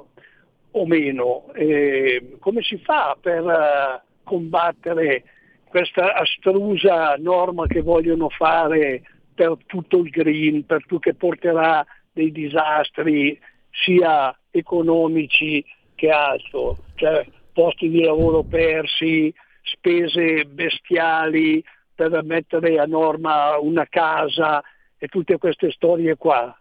o 0.72 0.86
meno, 0.88 1.54
eh, 1.54 2.38
come 2.40 2.64
si 2.64 2.80
fa 2.80 3.16
per 3.22 3.44
uh, 3.44 4.02
combattere 4.24 5.24
questa 5.70 6.16
astrusa 6.16 7.14
norma 7.20 7.68
che 7.68 7.82
vogliono 7.82 8.30
fare 8.30 9.04
per 9.36 9.56
tutto 9.68 10.00
il 10.00 10.10
green, 10.10 10.66
per 10.66 10.82
tutto 10.82 10.98
che 10.98 11.14
porterà 11.14 11.86
dei 12.12 12.32
disastri 12.32 13.40
sia 13.70 14.36
economici 14.50 15.64
che 15.98 16.10
altro, 16.12 16.78
cioè 16.96 17.26
posti 17.52 17.90
di 17.90 18.04
lavoro 18.04 18.44
persi, 18.44 19.34
spese 19.64 20.46
bestiali 20.46 21.62
per 21.94 22.24
mettere 22.24 22.80
a 22.80 22.86
norma 22.86 23.58
una 23.58 23.88
casa 23.88 24.64
e 24.98 25.08
tutte 25.08 25.40
queste 25.40 25.72
storie 25.72 26.16
qua. 26.16 26.56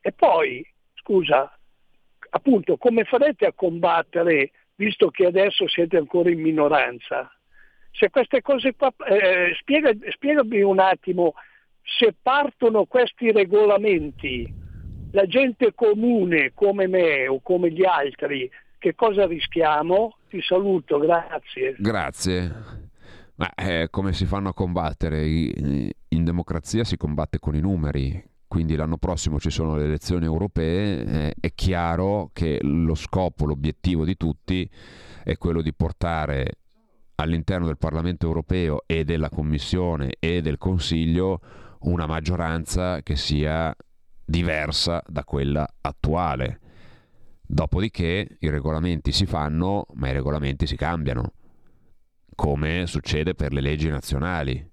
E 0.00 0.12
poi, 0.12 0.64
scusa, 0.94 1.52
appunto, 2.30 2.76
come 2.76 3.02
farete 3.02 3.44
a 3.44 3.52
combattere, 3.52 4.52
visto 4.76 5.10
che 5.10 5.26
adesso 5.26 5.66
siete 5.68 5.96
ancora 5.96 6.30
in 6.30 6.40
minoranza? 6.40 7.28
Se 7.90 8.08
queste 8.08 8.40
cose 8.40 8.76
qua, 8.76 8.94
eh, 9.08 9.52
spiega, 9.58 9.90
spiegami 10.10 10.62
un 10.62 10.78
attimo, 10.78 11.34
se 11.82 12.14
partono 12.22 12.84
questi 12.84 13.32
regolamenti, 13.32 14.59
la 15.12 15.26
gente 15.26 15.72
comune 15.74 16.52
come 16.54 16.86
me 16.86 17.28
o 17.28 17.40
come 17.40 17.70
gli 17.70 17.84
altri, 17.84 18.50
che 18.78 18.94
cosa 18.94 19.26
rischiamo? 19.26 20.16
Ti 20.28 20.40
saluto, 20.40 20.98
grazie. 20.98 21.74
Grazie. 21.78 22.88
Ma 23.34 23.52
eh, 23.54 23.88
come 23.90 24.12
si 24.12 24.26
fanno 24.26 24.50
a 24.50 24.54
combattere? 24.54 25.26
In 25.26 26.24
democrazia 26.24 26.84
si 26.84 26.96
combatte 26.96 27.38
con 27.38 27.54
i 27.54 27.60
numeri, 27.60 28.22
quindi 28.46 28.76
l'anno 28.76 28.96
prossimo 28.96 29.38
ci 29.38 29.50
sono 29.50 29.76
le 29.76 29.84
elezioni 29.84 30.24
europee, 30.24 31.04
eh, 31.04 31.34
è 31.40 31.52
chiaro 31.54 32.30
che 32.32 32.58
lo 32.62 32.94
scopo, 32.94 33.46
l'obiettivo 33.46 34.04
di 34.04 34.16
tutti 34.16 34.68
è 35.24 35.36
quello 35.36 35.62
di 35.62 35.72
portare 35.72 36.58
all'interno 37.16 37.66
del 37.66 37.78
Parlamento 37.78 38.26
europeo 38.26 38.82
e 38.86 39.04
della 39.04 39.28
Commissione 39.28 40.14
e 40.18 40.40
del 40.42 40.58
Consiglio 40.58 41.40
una 41.80 42.06
maggioranza 42.06 43.02
che 43.02 43.16
sia 43.16 43.74
diversa 44.30 45.02
da 45.06 45.24
quella 45.24 45.68
attuale. 45.80 46.60
Dopodiché 47.42 48.36
i 48.38 48.48
regolamenti 48.48 49.10
si 49.10 49.26
fanno, 49.26 49.86
ma 49.94 50.08
i 50.08 50.12
regolamenti 50.12 50.66
si 50.66 50.76
cambiano, 50.76 51.32
come 52.36 52.86
succede 52.86 53.34
per 53.34 53.52
le 53.52 53.60
leggi 53.60 53.88
nazionali 53.88 54.70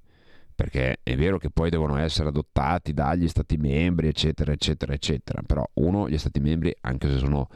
perché 0.57 1.01
è 1.03 1.15
vero 1.15 1.37
che 1.37 1.51
poi 1.51 1.69
devono 1.69 1.97
essere 1.97 2.29
adottati 2.29 2.91
dagli 2.91 3.27
stati 3.27 3.57
membri, 3.57 4.07
eccetera, 4.07 4.51
eccetera, 4.51 4.91
eccetera, 4.91 5.43
però 5.45 5.63
uno, 5.75 6.09
gli 6.09 6.17
stati 6.17 6.39
membri, 6.39 6.75
anche 6.81 7.07
se 7.11 7.19
sono 7.19 7.47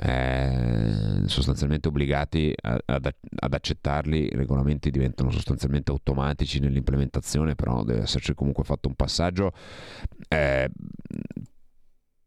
eh, 0.00 1.22
sostanzialmente 1.26 1.88
obbligati 1.88 2.54
ad, 2.60 2.82
ad, 2.84 3.54
accettarli, 3.54 4.26
i 4.26 4.36
regolamenti 4.36 4.90
diventano 4.90 5.30
sostanzialmente 5.30 5.90
automatici 5.90 6.60
nell'implementazione, 6.60 7.54
però 7.54 7.82
deve 7.82 8.02
esserci 8.02 8.34
comunque 8.34 8.64
fatto 8.64 8.88
un 8.88 8.94
passaggio. 8.94 9.52
Eh, 10.28 10.70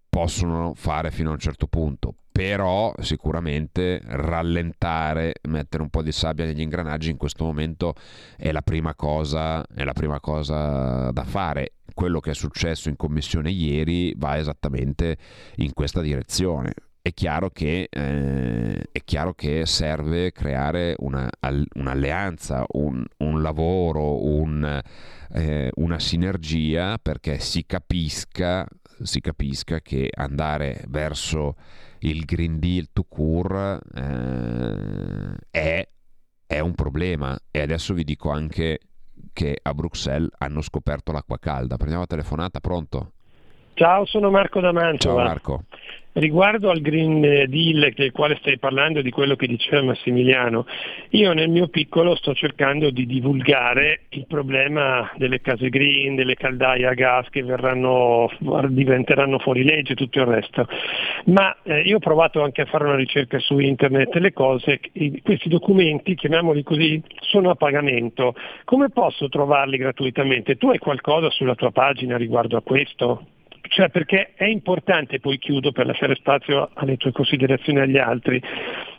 possono 0.10 0.74
fare 0.76 1.10
fino 1.10 1.30
a 1.30 1.34
un 1.34 1.40
certo 1.40 1.68
punto, 1.68 2.14
però 2.30 2.94
sicuramente 3.00 4.02
rallentare, 4.04 5.36
mettere 5.48 5.84
un 5.84 5.90
po' 5.90 6.02
di 6.02 6.12
sabbia 6.12 6.44
negli 6.44 6.60
ingranaggi 6.60 7.10
in 7.10 7.16
questo 7.16 7.46
momento 7.46 7.94
è 8.36 8.52
la 8.52 8.62
prima 8.62 8.94
cosa, 8.94 9.66
è 9.66 9.86
la 9.86 9.94
prima 9.94 10.20
cosa 10.20 11.12
da 11.12 11.24
fare. 11.24 11.76
Quello 11.94 12.20
che 12.20 12.32
è 12.32 12.34
successo 12.36 12.90
in 12.90 12.98
commissione 12.98 13.52
ieri 13.52 14.14
va 14.18 14.38
esattamente 14.38 15.18
in 15.56 15.72
questa 15.74 16.02
direzione. 16.02 16.74
È 17.04 17.14
chiaro 17.14 17.50
che, 17.50 17.88
eh, 17.90 18.90
è 18.92 19.04
chiaro 19.04 19.34
che 19.34 19.66
serve 19.66 20.32
creare 20.32 20.96
una, 21.00 21.28
un'alleanza, 21.74 22.64
un, 22.74 23.04
un 23.18 23.42
lavoro, 23.42 24.24
un, 24.24 24.80
eh, 25.34 25.72
una 25.76 26.00
sinergia 26.00 27.00
perché 27.02 27.40
si 27.40 27.66
capisca 27.66 28.68
si 29.04 29.20
capisca 29.20 29.80
che 29.80 30.10
andare 30.16 30.84
verso 30.88 31.56
il 32.00 32.24
Green 32.26 32.60
Deal 32.60 32.88
to 32.94 33.04
cure 33.08 33.80
eh, 33.96 35.36
è, 35.50 35.88
è 36.46 36.60
un 36.60 36.76
problema 36.76 37.38
e 37.50 37.62
adesso 37.62 37.94
vi 37.94 38.04
dico 38.04 38.30
anche 38.30 38.80
che 39.34 39.58
a 39.62 39.74
Bruxelles 39.74 40.30
hanno 40.38 40.62
scoperto 40.62 41.12
l'acqua 41.12 41.38
calda. 41.40 41.76
Prendiamo 41.76 42.02
la 42.02 42.08
telefonata, 42.08 42.60
pronto? 42.60 43.14
Ciao, 43.74 44.06
sono 44.06 44.30
Marco 44.30 44.60
D'Amantova. 44.60 45.16
Ciao 45.16 45.26
Marco. 45.26 45.64
Riguardo 46.14 46.70
al 46.70 46.82
Green 46.82 47.22
Deal 47.22 47.94
del 47.96 48.12
quale 48.12 48.36
stai 48.42 48.60
parlando, 48.60 49.02
di 49.02 49.12
quello 49.12 49.38
che 49.38 49.48
diceva 49.48 49.82
Massimiliano, 49.82 50.66
io 51.12 51.32
nel 51.32 51.50
mio 51.50 51.70
piccolo 51.70 52.16
sto 52.16 52.34
cercando 52.34 52.90
di 52.90 53.06
divulgare 53.06 54.02
il 54.10 54.26
problema 54.28 55.10
delle 55.16 55.40
case 55.40 55.70
green, 55.70 56.16
delle 56.16 56.36
caldaie 56.36 56.86
a 56.86 56.94
gas 56.94 57.30
che 57.30 57.44
verranno, 57.44 58.30
diventeranno 58.68 59.40
fuori 59.40 59.64
legge 59.64 59.94
e 59.94 59.96
tutto 59.96 60.20
il 60.20 60.26
resto. 60.26 60.68
Ma 61.28 61.56
eh, 61.64 61.80
io 61.84 61.96
ho 61.96 62.00
provato 62.00 62.44
anche 62.44 62.64
a 62.64 62.66
fare 62.66 62.84
una 62.84 62.96
ricerca 62.96 63.40
su 63.40 63.60
internet 63.60 64.14
le 64.16 64.34
cose, 64.34 64.82
questi 65.24 65.48
documenti, 65.48 66.16
chiamiamoli 66.16 66.62
così, 66.64 67.02
sono 67.22 67.52
a 67.52 67.56
pagamento. 67.56 68.36
Come 68.66 68.90
posso 68.90 69.30
trovarli 69.30 69.78
gratuitamente? 69.78 70.58
Tu 70.58 70.72
hai 70.72 70.78
qualcosa 70.78 71.30
sulla 71.30 71.56
tua 71.56 71.72
pagina 71.72 72.18
riguardo 72.18 72.58
a 72.58 72.62
questo? 72.62 73.26
Cioè 73.62 73.90
perché 73.90 74.32
è 74.36 74.46
importante, 74.46 75.20
poi 75.20 75.38
chiudo 75.38 75.72
per 75.72 75.86
lasciare 75.86 76.16
spazio 76.16 76.70
alle 76.74 76.98
tue 76.98 77.12
considerazioni 77.12 77.80
agli 77.80 77.98
altri, 77.98 78.42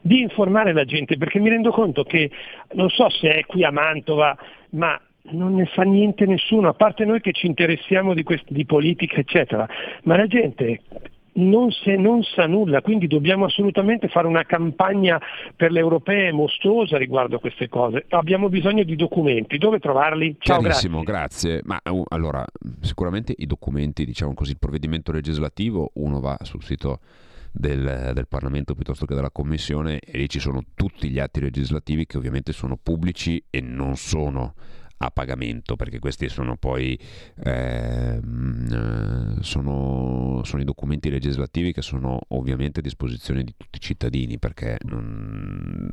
di 0.01 0.21
informare 0.21 0.73
la 0.73 0.85
gente, 0.85 1.17
perché 1.17 1.39
mi 1.39 1.51
rendo 1.51 1.71
conto 1.71 2.05
che 2.05 2.31
non 2.73 2.89
so 2.89 3.09
se 3.11 3.35
è 3.35 3.45
qui 3.45 3.65
a 3.65 3.71
Mantova, 3.71 4.37
ma 4.71 4.99
non 5.31 5.55
ne 5.55 5.67
fa 5.67 5.83
niente 5.83 6.27
nessuno, 6.27 6.69
a 6.69 6.75
parte 6.75 7.05
noi 7.05 7.21
che 7.21 7.33
ci 7.33 7.47
interessiamo 7.47 8.15
di, 8.15 8.23
quest- 8.23 8.51
di 8.51 8.65
politica, 8.65 9.17
eccetera, 9.17 9.69
ma 10.05 10.17
la 10.17 10.27
gente 10.27 10.81
non, 11.35 11.71
se, 11.71 11.97
non 11.97 12.23
sa 12.23 12.47
nulla, 12.47 12.83
quindi 12.83 13.07
dobbiamo 13.07 13.47
assolutamente 13.47 14.09
fare 14.09 14.27
una 14.27 14.45
campagna 14.45 15.21
per 15.57 15.71
le 15.71 15.81
europee 15.81 16.33
mostruosa 16.33 16.99
riguardo 16.99 17.37
a 17.37 17.39
queste 17.39 17.69
cose. 17.69 18.05
Abbiamo 18.11 18.49
bisogno 18.49 18.83
di 18.83 18.97
documenti, 18.97 19.59
dove 19.59 19.79
trovarli? 19.79 20.37
Ciao, 20.39 20.59
Chiarissimo, 20.59 21.03
grazie. 21.03 21.61
grazie. 21.61 21.63
Ma 21.65 21.81
uh, 21.91 22.05
allora, 22.09 22.45
sicuramente 22.81 23.35
i 23.37 23.47
documenti, 23.47 24.05
diciamo 24.05 24.35
così, 24.35 24.53
il 24.53 24.59
provvedimento 24.59 25.13
legislativo, 25.13 25.91
uno 25.95 26.21
va 26.21 26.37
sul 26.43 26.63
sito 26.63 27.01
del, 27.53 28.13
del, 28.15 28.27
Parlamento 28.27 28.75
piuttosto 28.75 29.05
che 29.05 29.15
della 29.15 29.31
Commissione 29.31 29.99
e 30.01 30.19
lì 30.19 30.29
ci 30.29 30.41
sono 30.41 30.63
tutti 30.75 31.11
gli 31.11 31.19
atti 31.19 31.41
legislativi 31.41 32.07
che 32.07 32.17
ovviamente 32.17 32.53
sono 32.53 32.79
pubblici 32.83 33.43
e 33.51 33.61
non 33.61 33.97
sono 33.97 34.55
a 35.05 35.11
pagamento, 35.11 35.75
perché 35.75 35.99
questi 35.99 36.29
sono 36.29 36.57
poi 36.57 36.97
ehm, 37.43 39.41
sono, 39.41 40.43
sono, 40.45 40.63
i 40.63 40.65
documenti 40.65 41.11
legislativi 41.11 41.73
che 41.73 41.83
sono 41.83 42.21
ovviamente 42.29 42.79
a 42.79 42.83
disposizione 42.83 43.43
di 43.43 43.53
tutti 43.57 43.79
i 43.79 43.81
cittadini, 43.81 44.39
perché 44.39 44.79
non, 44.85 45.91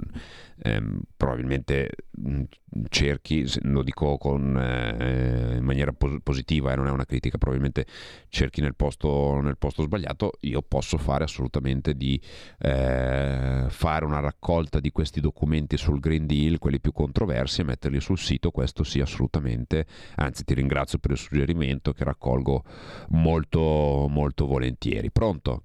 ehm, 0.61 1.01
probabilmente 1.17 1.89
mm, 2.19 2.43
cerchi, 2.89 3.45
lo 3.63 3.81
dico 3.81 4.17
con, 4.17 4.55
eh, 4.55 5.55
in 5.57 5.63
maniera 5.63 5.91
pos- 5.91 6.19
positiva 6.21 6.69
e 6.69 6.73
eh, 6.73 6.75
non 6.75 6.87
è 6.87 6.91
una 6.91 7.05
critica, 7.05 7.39
probabilmente 7.39 7.87
cerchi 8.29 8.61
nel 8.61 8.75
posto, 8.75 9.39
nel 9.41 9.57
posto 9.57 9.81
sbagliato, 9.81 10.33
io 10.41 10.61
posso 10.61 10.97
fare 10.97 11.23
assolutamente 11.23 11.95
di 11.95 12.21
eh, 12.59 13.65
fare 13.69 14.05
una 14.05 14.19
raccolta 14.19 14.79
di 14.79 14.91
questi 14.91 15.19
documenti 15.19 15.77
sul 15.77 15.99
Green 15.99 16.27
Deal, 16.27 16.59
quelli 16.59 16.79
più 16.79 16.91
controversi 16.91 17.61
e 17.61 17.63
metterli 17.63 17.99
sul 17.99 18.19
sito, 18.19 18.51
questo 18.51 18.83
sì 18.83 18.98
assolutamente, 19.01 19.85
anzi 20.15 20.43
ti 20.43 20.53
ringrazio 20.53 20.99
per 20.99 21.11
il 21.11 21.17
suggerimento 21.17 21.91
che 21.91 22.03
raccolgo 22.03 22.63
molto 23.09 24.07
molto 24.09 24.45
volentieri. 24.45 25.11
Pronto? 25.11 25.63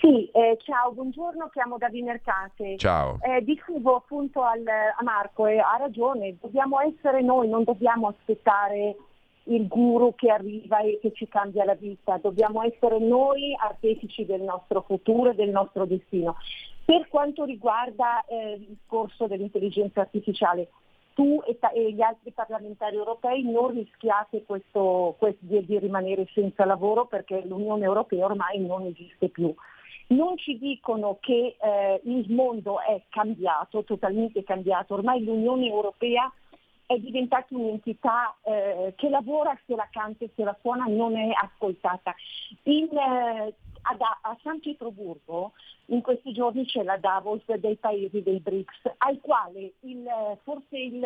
Sì, 0.00 0.28
eh, 0.32 0.58
ciao, 0.60 0.92
buongiorno, 0.92 1.48
chiamo 1.50 1.78
da 1.78 1.88
Vimercate. 1.88 2.76
Ciao. 2.76 3.18
Eh, 3.22 3.42
dicevo 3.44 3.96
appunto 3.96 4.42
al, 4.42 4.64
a 4.66 5.02
Marco, 5.04 5.46
e 5.46 5.58
ha 5.58 5.76
ragione, 5.78 6.36
dobbiamo 6.40 6.80
essere 6.80 7.22
noi, 7.22 7.48
non 7.48 7.62
dobbiamo 7.62 8.08
aspettare 8.08 8.96
il 9.44 9.66
guru 9.68 10.14
che 10.14 10.30
arriva 10.30 10.80
e 10.80 10.98
che 11.00 11.12
ci 11.12 11.28
cambia 11.28 11.64
la 11.64 11.74
vita, 11.74 12.18
dobbiamo 12.18 12.62
essere 12.62 12.98
noi 12.98 13.56
artefici 13.56 14.24
del 14.24 14.42
nostro 14.42 14.82
futuro 14.82 15.30
e 15.30 15.34
del 15.34 15.50
nostro 15.50 15.84
destino. 15.84 16.36
Per 16.84 17.06
quanto 17.08 17.44
riguarda 17.44 18.24
eh, 18.24 18.54
il 18.54 18.66
discorso 18.66 19.28
dell'intelligenza 19.28 20.00
artificiale, 20.00 20.68
tu 21.14 21.42
e, 21.46 21.58
ta- 21.58 21.70
e, 21.72 21.92
gli 21.92 22.02
altri 22.02 22.30
parlamentari 22.32 22.96
europei 22.96 23.42
non 23.42 23.68
rischiate 23.68 24.44
questo, 24.44 25.14
questo 25.18 25.40
di, 25.40 25.64
di 25.64 25.78
rimanere 25.78 26.26
senza 26.32 26.64
lavoro 26.64 27.06
perché 27.06 27.42
l'Unione 27.44 27.84
Europea 27.84 28.24
ormai 28.24 28.58
non 28.60 28.86
esiste 28.86 29.28
più 29.28 29.54
non 30.08 30.36
ci 30.36 30.58
dicono 30.58 31.18
che 31.20 31.56
eh, 31.58 32.00
il 32.04 32.30
mondo 32.32 32.80
è 32.80 33.02
cambiato, 33.08 33.82
totalmente 33.84 34.44
cambiato, 34.44 34.94
ormai 34.94 35.24
l'Unione 35.24 35.66
Europea 35.66 36.30
è 36.84 36.98
diventata 36.98 37.46
un'entità 37.50 38.36
eh, 38.42 38.92
che 38.96 39.08
lavora 39.08 39.58
se 39.66 39.74
la 39.74 39.88
canta 39.90 40.24
e 40.24 40.30
se 40.34 40.44
la 40.44 40.56
suona 40.60 40.84
non 40.86 41.16
è 41.16 41.30
ascoltata. 41.32 42.14
In, 42.64 42.88
eh, 42.96 43.54
a, 43.82 44.18
a, 44.22 44.36
San 44.42 44.60
Pietroburgo 44.60 45.52
in 45.86 46.00
questi 46.00 46.32
giorni 46.32 46.64
c'è 46.64 46.82
la 46.82 46.96
Davos 46.96 47.44
dei 47.44 47.76
paesi 47.76 48.22
dei 48.22 48.40
BRICS, 48.40 48.94
al 48.98 49.18
quale 49.20 49.72
il, 49.80 50.08
forse 50.42 50.78
il 50.78 51.02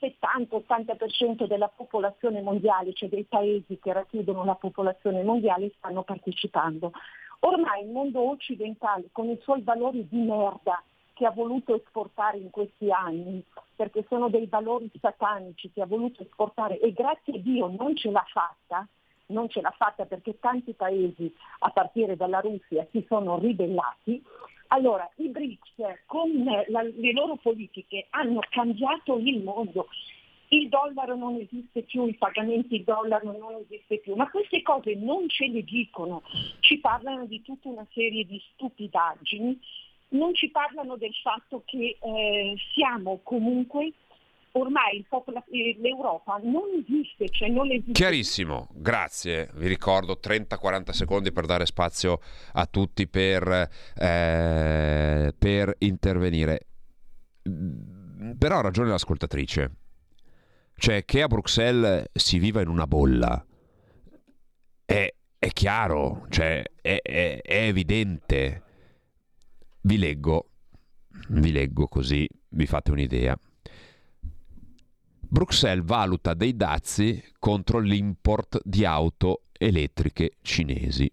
70-80% 0.00 1.46
della 1.46 1.68
popolazione 1.68 2.42
mondiale, 2.42 2.92
cioè 2.92 3.08
dei 3.08 3.24
paesi 3.24 3.78
che 3.78 3.92
racchiudono 3.92 4.44
la 4.44 4.54
popolazione 4.54 5.22
mondiale, 5.22 5.72
stanno 5.78 6.02
partecipando. 6.02 6.92
Ormai 7.40 7.84
il 7.84 7.90
mondo 7.90 8.30
occidentale, 8.30 9.08
con 9.12 9.28
i 9.28 9.38
suoi 9.42 9.62
valori 9.62 10.06
di 10.08 10.20
merda 10.20 10.82
che 11.12 11.24
ha 11.24 11.30
voluto 11.30 11.74
esportare 11.74 12.36
in 12.36 12.50
questi 12.50 12.90
anni, 12.90 13.42
perché 13.74 14.04
sono 14.08 14.28
dei 14.28 14.46
valori 14.46 14.90
satanici 15.00 15.70
che 15.72 15.80
ha 15.80 15.86
voluto 15.86 16.22
esportare 16.22 16.78
e 16.78 16.92
grazie 16.92 17.34
a 17.34 17.38
Dio 17.38 17.68
non 17.68 17.96
ce 17.96 18.10
l'ha 18.10 18.24
fatta, 18.28 18.86
non 19.26 19.48
ce 19.48 19.60
l'ha 19.60 19.74
fatta 19.76 20.04
perché 20.04 20.38
tanti 20.38 20.74
paesi, 20.74 21.32
a 21.60 21.70
partire 21.70 22.16
dalla 22.16 22.40
Russia, 22.40 22.86
si 22.90 23.04
sono 23.08 23.38
ribellati, 23.38 24.22
allora 24.68 25.08
i 25.16 25.28
BRICS 25.28 26.04
con 26.06 26.30
la, 26.68 26.82
le 26.82 27.12
loro 27.12 27.36
politiche 27.36 28.06
hanno 28.10 28.40
cambiato 28.50 29.16
il 29.18 29.42
mondo. 29.42 29.88
Il 30.48 30.68
dollaro 30.68 31.16
non 31.16 31.34
esiste 31.36 31.82
più, 31.82 32.06
i 32.06 32.14
pagamenti 32.14 32.76
in 32.76 32.84
dollaro 32.84 33.36
non 33.36 33.54
esiste 33.62 33.98
più, 33.98 34.14
ma 34.14 34.30
queste 34.30 34.62
cose 34.62 34.94
non 34.94 35.28
ce 35.28 35.48
le 35.48 35.62
dicono, 35.62 36.22
ci 36.60 36.78
parlano 36.78 37.26
di 37.26 37.42
tutta 37.42 37.68
una 37.68 37.86
serie 37.92 38.24
di 38.24 38.40
stupidaggini, 38.52 39.58
non 40.10 40.34
ci 40.34 40.48
parlano 40.50 40.96
del 40.96 41.14
fatto 41.14 41.62
che 41.64 41.98
eh, 42.00 42.54
siamo 42.74 43.18
comunque 43.24 43.92
ormai 44.58 45.04
popolo, 45.08 45.42
eh, 45.50 45.76
l'Europa 45.80 46.38
non 46.42 46.64
esiste, 46.80 47.28
cioè 47.30 47.48
non 47.48 47.70
esiste. 47.70 47.92
Chiarissimo, 47.92 48.68
grazie. 48.72 49.50
Vi 49.54 49.66
ricordo 49.66 50.18
30-40 50.22 50.90
secondi 50.90 51.32
per 51.32 51.46
dare 51.46 51.66
spazio 51.66 52.20
a 52.52 52.66
tutti 52.66 53.08
per, 53.08 53.68
eh, 53.96 55.34
per 55.36 55.74
intervenire. 55.78 56.66
Però 57.42 58.58
ha 58.58 58.62
ragione 58.62 58.90
l'ascoltatrice. 58.90 59.74
Cioè 60.78 61.04
che 61.04 61.22
a 61.22 61.26
Bruxelles 61.26 62.06
si 62.12 62.38
viva 62.38 62.60
in 62.60 62.68
una 62.68 62.86
bolla 62.86 63.42
è, 64.84 65.14
è 65.38 65.48
chiaro, 65.48 66.26
cioè 66.28 66.62
è, 66.80 67.00
è, 67.02 67.40
è 67.42 67.66
evidente. 67.66 68.62
Vi 69.80 69.98
leggo, 69.98 70.50
vi 71.28 71.52
leggo 71.52 71.86
così 71.86 72.28
vi 72.56 72.66
fate 72.66 72.90
un'idea. 72.90 73.38
Bruxelles 75.36 75.84
valuta 75.84 76.32
dei 76.32 76.56
dazi 76.56 77.22
contro 77.38 77.78
l'import 77.78 78.58
di 78.64 78.86
auto 78.86 79.42
elettriche 79.52 80.38
cinesi. 80.40 81.12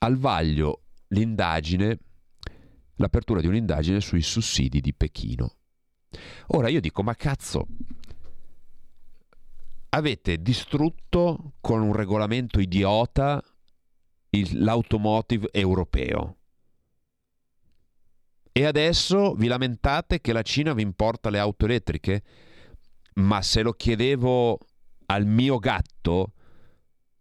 Al 0.00 0.18
vaglio 0.18 0.82
l'indagine, 1.08 1.98
l'apertura 2.96 3.40
di 3.40 3.46
un'indagine 3.46 4.02
sui 4.02 4.20
sussidi 4.20 4.82
di 4.82 4.92
Pechino. 4.92 5.54
Ora 6.48 6.68
io 6.68 6.82
dico, 6.82 7.02
ma 7.02 7.14
cazzo, 7.14 7.66
avete 9.88 10.42
distrutto 10.42 11.54
con 11.62 11.80
un 11.80 11.94
regolamento 11.94 12.60
idiota 12.60 13.42
il, 14.28 14.62
l'automotive 14.62 15.48
europeo. 15.50 16.36
E 18.52 18.64
adesso 18.66 19.32
vi 19.32 19.46
lamentate 19.46 20.20
che 20.20 20.34
la 20.34 20.42
Cina 20.42 20.74
vi 20.74 20.82
importa 20.82 21.30
le 21.30 21.38
auto 21.38 21.64
elettriche? 21.64 22.22
Ma 23.18 23.42
se 23.42 23.62
lo 23.62 23.72
chiedevo 23.72 24.58
al 25.06 25.26
mio 25.26 25.58
gatto, 25.58 26.32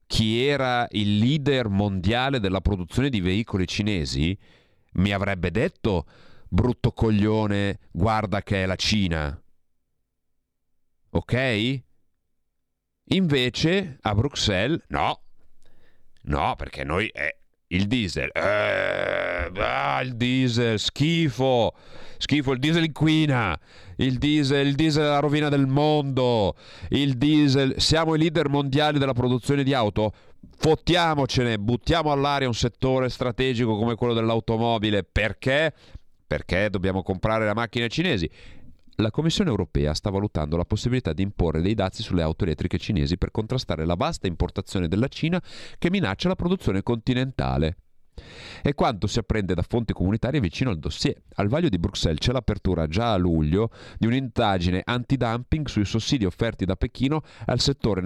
chi 0.06 0.44
era 0.46 0.88
il 0.92 1.18
leader 1.18 1.70
mondiale 1.70 2.40
della 2.40 2.62
produzione 2.62 3.10
di 3.10 3.20
veicoli 3.20 3.68
cinesi, 3.68 4.38
mi 4.94 5.12
avrebbe 5.12 5.52
detto, 5.52 6.06
brutto 6.48 6.92
coglione, 6.92 7.80
guarda 7.92 8.42
che 8.42 8.64
è 8.64 8.66
la 8.66 8.76
Cina. 8.76 9.42
Ok? 11.10 11.82
Invece 13.10 13.98
a 14.02 14.14
Bruxelles 14.14 14.84
no, 14.90 15.22
no 16.24 16.56
perché 16.58 16.84
noi 16.84 17.08
è 17.08 17.36
il 17.70 17.88
diesel, 17.88 18.30
eh, 18.34 19.52
ah, 19.54 20.02
il 20.02 20.16
diesel, 20.16 20.80
schifo, 20.80 21.74
schifo, 22.18 22.54
il 22.54 22.60
diesel 22.60 22.86
inquina, 22.86 23.60
il 23.98 24.18
diesel, 24.18 24.68
il 24.68 24.76
diesel 24.76 25.04
è 25.04 25.08
la 25.08 25.20
rovina 25.20 25.50
del 25.50 25.68
mondo, 25.68 26.56
il 26.90 27.18
diesel, 27.18 27.76
siamo 27.78 28.16
i 28.16 28.20
leader 28.20 28.48
mondiali 28.48 29.00
della 29.00 29.14
produzione 29.14 29.64
di 29.64 29.74
auto, 29.74 30.14
fottiamocene, 30.56 31.60
buttiamo 31.60 32.12
all'aria 32.12 32.48
un 32.48 32.54
settore 32.54 33.10
strategico 33.10 33.78
come 33.78 33.96
quello 33.96 34.14
dell'automobile, 34.14 35.04
perché? 35.04 35.74
Perché 36.26 36.70
dobbiamo 36.70 37.04
comprare 37.04 37.46
le 37.46 37.54
macchine 37.54 37.90
cinesi 37.90 38.30
la 39.00 39.12
Commissione 39.12 39.50
europea 39.52 39.94
sta 39.94 40.10
valutando 40.10 40.58
la 40.58 40.66
possibilità 40.66 41.14
di 41.14 41.22
imporre 41.22 41.62
dei 41.62 41.76
dazi 41.76 42.02
sulle 42.02 42.24
auto 42.24 42.46
elettriche 42.46 42.80
cinesi 42.80 43.18
per 43.18 43.32
contrastare 43.32 43.86
la 43.86 43.94
vasta 43.94 44.26
importazione 44.26 44.88
della 44.88 45.08
Cina 45.08 45.42
che 45.78 45.90
minaccia 45.92 46.28
la 46.28 46.36
produzione 46.36 46.82
continentale. 46.82 47.78
È 48.62 48.74
quanto 48.74 49.08
si 49.08 49.20
apprende 49.20 49.54
da 49.54 49.64
fonti 49.68 49.94
comunitarie 49.94 50.40
vicino 50.40 50.70
al 50.70 50.80
dossier. 50.80 51.16
Al 51.36 51.48
vaglio 51.48 51.70
di 51.70 51.78
Bruxelles 51.78 52.20
c'è 52.20 52.32
l'apertura 52.32 52.88
già 52.88 53.14
a 53.14 53.18
luglio 53.18 53.70
di 53.98 54.08
un'indagine 54.08 54.82
anti-dumping 54.84 55.68
sui 55.68 55.86
sussidi 55.86 56.26
offerti 56.26 56.66
da 56.66 56.76
Pechino 56.76 57.22
al 57.46 57.60
settore, 57.60 58.02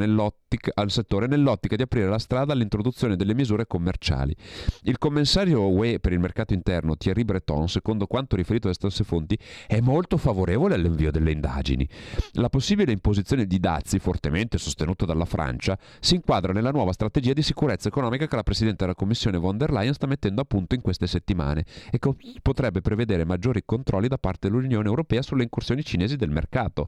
al 0.73 0.91
settore 0.91 1.27
nell'ottica 1.27 1.75
di 1.75 1.83
aprire 1.83 2.07
la 2.07 2.19
strada 2.19 2.53
all'introduzione 2.53 3.15
delle 3.15 3.33
misure 3.33 3.67
commerciali. 3.67 4.35
Il 4.83 4.97
commissario 4.97 5.67
UE 5.69 5.99
per 5.99 6.11
il 6.11 6.19
mercato 6.19 6.53
interno 6.53 6.97
Thierry 6.97 7.23
Breton, 7.23 7.67
secondo 7.67 8.07
quanto 8.07 8.35
riferito 8.35 8.67
da 8.67 8.73
stesse 8.73 9.03
fonti, 9.03 9.37
è 9.67 9.79
molto 9.79 10.17
favorevole 10.17 10.75
all'invio 10.75 11.11
delle 11.11 11.31
indagini. 11.31 11.87
La 12.33 12.49
possibile 12.49 12.91
imposizione 12.91 13.45
di 13.45 13.59
dazi, 13.59 13.99
fortemente 13.99 14.57
sostenuta 14.57 15.05
dalla 15.05 15.25
Francia, 15.25 15.77
si 15.99 16.15
inquadra 16.15 16.53
nella 16.53 16.71
nuova 16.71 16.91
strategia 16.93 17.33
di 17.33 17.41
sicurezza 17.41 17.87
economica 17.87 18.27
che 18.27 18.35
la 18.35 18.43
Presidente 18.43 18.83
della 18.83 18.95
Commissione 18.95 19.37
von 19.37 19.57
der 19.57 19.71
Leyen 19.71 19.93
sta 20.01 20.07
mettendo 20.07 20.41
a 20.41 20.45
punto 20.45 20.73
in 20.73 20.81
queste 20.81 21.05
settimane 21.05 21.63
e 21.91 21.99
che 21.99 22.15
potrebbe 22.41 22.81
prevedere 22.81 23.23
maggiori 23.23 23.61
controlli 23.63 24.07
da 24.07 24.17
parte 24.17 24.49
dell'Unione 24.49 24.87
Europea 24.87 25.21
sulle 25.21 25.43
incursioni 25.43 25.83
cinesi 25.83 26.15
del 26.15 26.31
mercato. 26.31 26.87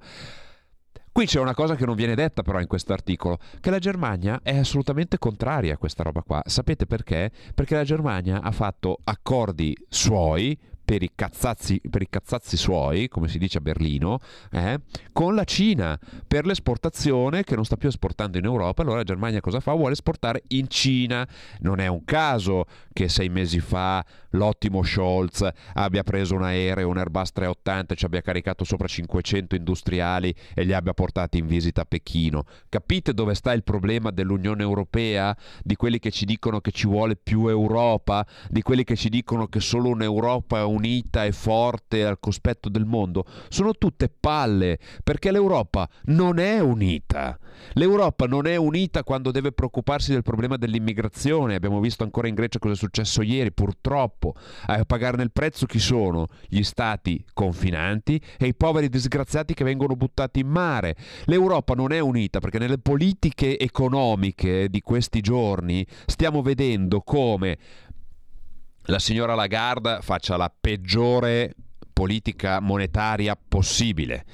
Qui 1.11 1.27
c'è 1.27 1.39
una 1.39 1.53
cosa 1.53 1.75
che 1.75 1.85
non 1.85 1.95
viene 1.95 2.15
detta 2.15 2.41
però 2.41 2.59
in 2.59 2.65
questo 2.65 2.91
articolo, 2.91 3.37
che 3.59 3.69
la 3.69 3.77
Germania 3.77 4.39
è 4.41 4.57
assolutamente 4.57 5.19
contraria 5.19 5.75
a 5.75 5.77
questa 5.77 6.01
roba 6.01 6.23
qua. 6.23 6.41
Sapete 6.45 6.87
perché? 6.87 7.31
Perché 7.53 7.75
la 7.75 7.83
Germania 7.83 8.41
ha 8.41 8.51
fatto 8.51 8.97
accordi 9.03 9.77
suoi 9.87 10.57
per 10.83 11.03
i, 11.03 11.11
cazzazzi, 11.15 11.81
per 11.89 12.01
i 12.01 12.09
cazzazzi 12.09 12.57
suoi, 12.57 13.07
come 13.07 13.27
si 13.27 13.37
dice 13.37 13.59
a 13.59 13.61
Berlino, 13.61 14.19
eh, 14.51 14.79
con 15.11 15.35
la 15.35 15.43
Cina 15.43 15.97
per 16.27 16.45
l'esportazione 16.45 17.43
che 17.43 17.55
non 17.55 17.65
sta 17.65 17.77
più 17.77 17.89
esportando 17.89 18.37
in 18.37 18.45
Europa. 18.45 18.81
Allora 18.81 18.97
la 18.97 19.03
Germania 19.03 19.39
cosa 19.39 19.59
fa? 19.59 19.73
Vuole 19.73 19.93
esportare 19.93 20.43
in 20.49 20.67
Cina. 20.67 21.27
Non 21.59 21.79
è 21.79 21.87
un 21.87 22.03
caso 22.05 22.65
che 22.91 23.09
sei 23.09 23.29
mesi 23.29 23.59
fa 23.59 24.03
l'ottimo 24.33 24.83
Scholz 24.83 25.47
abbia 25.73 26.03
preso 26.03 26.35
un 26.35 26.43
aereo, 26.43 26.89
un 26.89 26.97
Airbus 26.97 27.31
380, 27.31 27.95
ci 27.95 28.05
abbia 28.05 28.21
caricato 28.21 28.63
sopra 28.63 28.87
500 28.87 29.55
industriali 29.55 30.33
e 30.53 30.63
li 30.63 30.73
abbia 30.73 30.93
portati 30.93 31.37
in 31.37 31.47
visita 31.47 31.81
a 31.81 31.85
Pechino. 31.85 32.45
Capite 32.69 33.13
dove 33.13 33.35
sta 33.35 33.53
il 33.53 33.63
problema 33.63 34.11
dell'Unione 34.11 34.63
Europea? 34.63 35.35
Di 35.63 35.75
quelli 35.75 35.99
che 35.99 36.11
ci 36.11 36.25
dicono 36.25 36.61
che 36.61 36.71
ci 36.71 36.87
vuole 36.87 37.15
più 37.15 37.47
Europa, 37.47 38.25
di 38.49 38.61
quelli 38.61 38.83
che 38.83 38.95
ci 38.95 39.09
dicono 39.09 39.47
che 39.47 39.59
solo 39.59 39.89
un'Europa 39.89 40.59
è 40.59 40.63
un 40.63 40.72
unita 40.73 41.25
e 41.25 41.31
forte 41.31 42.05
al 42.05 42.19
cospetto 42.19 42.69
del 42.69 42.85
mondo, 42.85 43.25
sono 43.49 43.73
tutte 43.73 44.09
palle, 44.09 44.79
perché 45.03 45.31
l'Europa 45.31 45.87
non 46.05 46.39
è 46.39 46.59
unita. 46.59 47.37
L'Europa 47.73 48.25
non 48.25 48.45
è 48.45 48.55
unita 48.55 49.03
quando 49.03 49.31
deve 49.31 49.51
preoccuparsi 49.51 50.11
del 50.11 50.21
problema 50.21 50.57
dell'immigrazione. 50.57 51.55
Abbiamo 51.55 51.79
visto 51.79 52.03
ancora 52.03 52.27
in 52.27 52.35
Grecia 52.35 52.59
cosa 52.59 52.73
è 52.73 52.77
successo 52.77 53.21
ieri, 53.21 53.51
purtroppo. 53.51 54.33
A 54.65 54.83
pagarne 54.85 55.23
il 55.23 55.31
prezzo 55.31 55.65
chi 55.65 55.79
sono? 55.79 56.27
Gli 56.47 56.63
stati 56.63 57.23
confinanti 57.33 58.21
e 58.37 58.47
i 58.47 58.55
poveri 58.55 58.89
disgraziati 58.89 59.53
che 59.53 59.63
vengono 59.63 59.95
buttati 59.95 60.39
in 60.39 60.47
mare. 60.47 60.95
L'Europa 61.25 61.73
non 61.73 61.91
è 61.91 61.99
unita 61.99 62.39
perché 62.39 62.59
nelle 62.59 62.77
politiche 62.77 63.57
economiche 63.57 64.67
di 64.69 64.81
questi 64.81 65.21
giorni 65.21 65.85
stiamo 66.05 66.41
vedendo 66.41 67.01
come 67.01 67.57
la 68.83 68.99
signora 68.99 69.35
Lagarde 69.35 69.99
faccia 70.01 70.35
la 70.37 70.53
peggiore 70.55 71.55
politica 71.93 72.59
monetaria 72.59 73.35
possibile. 73.35 74.25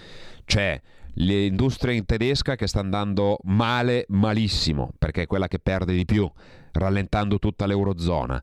Cioè, 0.45 0.82
l'industria 1.16 2.02
tedesca 2.04 2.56
che 2.56 2.68
sta 2.68 2.80
andando 2.80 3.38
male, 3.43 4.06
malissimo, 4.10 4.91
perché 4.97 5.24
è 5.24 5.28
quella 5.28 5.47
che 5.47 5.60
perde 5.60 5.93
di 5.93 6.06
più, 6.06 6.30
rallentando 6.72 7.38
tutta 7.38 7.66
l'Eurozona. 7.66 8.41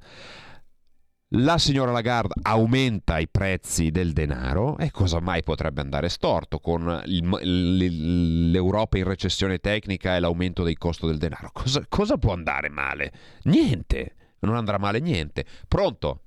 La 1.31 1.59
signora 1.59 1.91
Lagarde 1.91 2.35
aumenta 2.43 3.19
i 3.19 3.27
prezzi 3.27 3.91
del 3.91 4.13
denaro 4.13 4.79
e 4.79 4.93
cosa 4.93 5.19
mai 5.19 5.43
potrebbe 5.43 5.81
andare 5.81 6.09
storto 6.09 6.61
con 6.61 7.03
il, 7.07 8.51
l'Europa 8.53 8.97
in 8.97 9.05
recessione 9.05 9.59
tecnica 9.59 10.15
e 10.15 10.21
l'aumento 10.21 10.63
dei 10.63 10.77
costi 10.77 11.05
del 11.07 11.19
denaro? 11.19 11.51
Cosa, 11.53 11.85
cosa 11.89 12.17
può 12.17 12.33
andare 12.33 12.69
male? 12.69 13.13
Niente 13.43 14.16
non 14.41 14.57
andrà 14.57 14.79
male 14.79 15.01
niente. 15.01 15.45
Pronto? 15.69 16.21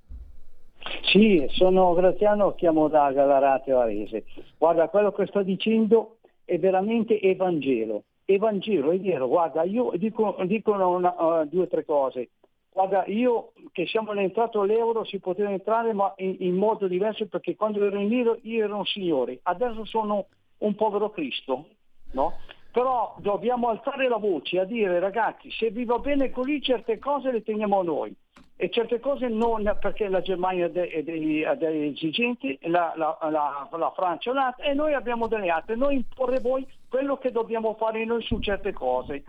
Sì, 1.12 1.45
sono 1.49 1.93
Graziano, 1.93 2.55
chiamo 2.55 2.88
da 2.88 3.12
Galarate 3.12 3.72
Varese. 3.72 4.26
Guarda, 4.57 4.89
quello 4.89 5.12
che 5.12 5.26
sto 5.28 5.43
dicendo 5.43 6.18
è 6.45 6.57
veramente 6.57 7.20
Evangelo. 7.20 8.03
Evangelo, 8.26 8.91
è 8.91 8.99
vero, 8.99 9.28
guarda, 9.28 9.64
io 9.64 9.91
dico, 9.95 10.36
dicono 10.45 10.89
una, 10.89 11.16
uh, 11.18 11.45
due 11.45 11.64
o 11.64 11.68
tre 11.68 11.84
cose. 11.84 12.30
Guarda, 12.72 13.03
io 13.07 13.53
che 13.72 13.88
siamo 13.88 14.14
entrato 14.14 14.62
all'euro 14.62 15.03
si 15.03 15.20
poteva 15.20 15.49
entrare 15.49 15.93
ma 15.93 16.14
in, 16.18 16.36
in, 16.39 16.55
modo 16.55 16.88
diverso 16.88 17.28
perché 17.28 17.55
quando 17.55 17.84
ero 17.84 17.99
in 17.99 18.14
euro 18.14 18.38
io 18.43 18.64
ero 18.64 18.78
un 18.78 18.86
signore, 18.86 19.39
adesso 19.43 19.84
sono 19.86 20.28
un 20.60 20.76
povero 20.76 21.10
Cristo, 21.10 21.66
no? 22.12 22.34
Però 22.72 23.15
dobbiamo 23.20 23.70
alzare 23.70 24.07
la 24.07 24.17
voce 24.17 24.59
a 24.59 24.63
dire 24.63 24.99
ragazzi 24.99 25.49
se 25.51 25.72
vi 25.72 25.86
va 25.86 25.97
bene 25.97 26.30
così 26.30 26.61
certe 26.61 26.99
cose 26.99 27.32
le 27.32 27.43
teniamo 27.43 27.82
noi 27.82 28.15
e 28.61 28.70
certe 28.70 28.99
cose 28.99 29.30
non 29.30 29.74
perché 29.80 30.09
la 30.09 30.20
Germania 30.20 30.67
degli, 30.67 31.45
degli 31.45 31.93
esigenti, 31.93 32.59
la, 32.63 32.91
la, 32.97 33.17
la, 33.32 33.70
la 33.72 33.93
Francia 33.95 34.32
un'altra 34.32 34.65
e 34.65 34.74
noi 34.74 34.93
abbiamo 34.93 35.28
delle 35.28 35.49
altre, 35.49 35.78
noi 35.78 35.95
imporre 35.95 36.41
voi 36.41 36.67
quello 36.89 37.17
che 37.17 37.32
dobbiamo 37.32 37.76
fare 37.76 38.03
noi 38.03 38.22
su 38.22 38.38
certe 38.41 38.74
cose. 38.74 39.24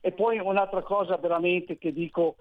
E 0.00 0.12
poi 0.12 0.38
un'altra 0.38 0.80
cosa 0.80 1.18
veramente 1.18 1.76
che 1.76 1.92
dico 1.92 2.36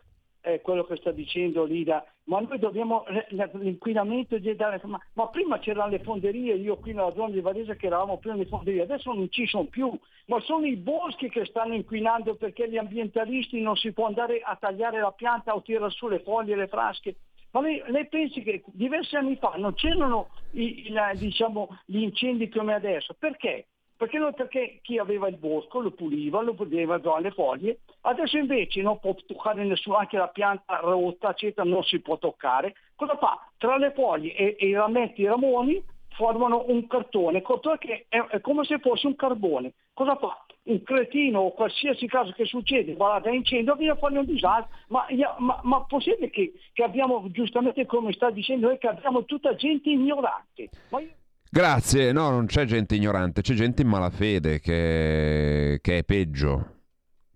eh, 0.53 0.61
quello 0.61 0.83
che 0.85 0.95
sta 0.97 1.11
dicendo 1.11 1.63
Lida, 1.63 2.05
ma 2.25 2.39
noi 2.39 2.59
dobbiamo 2.59 3.05
l'inquinamento 3.29 4.37
di 4.37 4.55
dare, 4.55 4.79
ma, 4.85 4.99
ma, 5.13 5.27
prima 5.27 5.59
c'erano 5.59 5.89
le 5.89 5.99
fonderie, 5.99 6.55
io 6.55 6.77
qui 6.77 6.93
nella 6.93 7.13
zona 7.13 7.29
di 7.31 7.41
Varese 7.41 7.75
che 7.75 7.87
eravamo 7.87 8.17
prima 8.17 8.35
le 8.35 8.45
fonderie, 8.45 8.81
adesso 8.81 9.13
non 9.13 9.29
ci 9.29 9.47
sono 9.47 9.65
più, 9.65 9.91
ma 10.25 10.39
sono 10.41 10.65
i 10.65 10.75
boschi 10.75 11.29
che 11.29 11.45
stanno 11.45 11.73
inquinando 11.73 12.35
perché 12.35 12.69
gli 12.69 12.77
ambientalisti 12.77 13.61
non 13.61 13.75
si 13.75 13.91
può 13.93 14.05
andare 14.05 14.41
a 14.41 14.55
tagliare 14.55 14.99
la 14.99 15.11
pianta 15.11 15.55
o 15.55 15.61
tirare 15.61 15.91
su 15.91 16.07
le 16.07 16.19
foglie, 16.19 16.55
le 16.55 16.67
frasche. 16.67 17.15
Ma 17.51 17.61
lei, 17.61 17.81
lei 17.87 18.07
pensi 18.07 18.43
che 18.43 18.63
diversi 18.67 19.15
anni 19.15 19.35
fa 19.35 19.53
non 19.57 19.73
c'erano 19.73 20.29
i, 20.51 20.87
i, 20.87 21.17
diciamo, 21.17 21.79
gli 21.85 22.01
incendi 22.01 22.47
come 22.47 22.75
adesso? 22.75 23.15
Perché? 23.17 23.67
Perché, 23.99 24.17
noi, 24.17 24.33
perché 24.33 24.79
chi 24.81 24.97
aveva 24.97 25.27
il 25.27 25.35
bosco 25.35 25.81
lo 25.81 25.91
puliva, 25.91 26.39
lo 26.41 26.53
poteva 26.53 26.97
dare 26.99 27.21
le 27.21 27.31
foglie, 27.31 27.79
adesso 28.03 28.37
invece 28.37 28.81
non 28.81 28.97
può 28.97 29.13
toccare 29.13 29.65
nessuno, 29.65 29.97
anche 29.97 30.15
la 30.15 30.29
pianta 30.29 30.77
rotta, 30.77 31.31
eccetera, 31.31 31.67
non 31.67 31.83
si 31.83 31.99
può 31.99 32.17
toccare. 32.17 32.75
Cosa 32.95 33.17
fa? 33.17 33.37
Tra 33.57 33.75
le 33.75 33.91
foglie 33.91 34.33
e, 34.35 34.55
e 34.57 34.67
i 34.67 34.73
rametti, 34.73 35.23
i 35.23 35.25
ramoni, 35.25 35.83
formano 36.11 36.63
un 36.67 36.87
cartone, 36.87 37.41
cartone 37.41 37.77
che 37.77 38.05
è, 38.07 38.21
è, 38.21 38.39
come 38.39 38.63
se 38.63 38.79
fosse 38.79 39.05
un 39.05 39.17
carbone. 39.17 39.73
Cosa 39.93 40.15
fa? 40.15 40.45
Un 40.63 40.81
cretino 40.81 41.41
o 41.41 41.51
qualsiasi 41.51 42.07
caso 42.07 42.31
che 42.31 42.45
succede, 42.45 42.93
guarda, 42.93 43.29
incendio, 43.29 43.75
viene 43.75 43.91
a 43.91 43.97
fare 43.97 44.17
un 44.17 44.23
disastro, 44.23 44.73
ma, 44.87 45.07
ma, 45.39 45.59
ma 45.63 45.83
possibile 45.83 46.29
che, 46.29 46.53
che, 46.71 46.83
abbiamo, 46.83 47.29
giustamente 47.31 47.85
come 47.85 48.13
sta 48.13 48.29
dicendo, 48.29 48.77
che 48.77 48.87
abbiamo 48.87 49.25
tutta 49.25 49.55
gente 49.55 49.89
ignorante. 49.89 50.69
Ma 50.87 51.01
io... 51.01 51.17
Grazie, 51.51 52.11
no, 52.11 52.29
non 52.29 52.45
c'è 52.45 52.65
gente 52.65 52.93
ignorante, 52.93 53.41
c'è 53.41 53.55
gente 53.55 53.81
in 53.81 53.87
malafede 53.87 54.59
che, 54.59 55.79
che 55.81 55.97
è 55.97 56.03
peggio, 56.03 56.81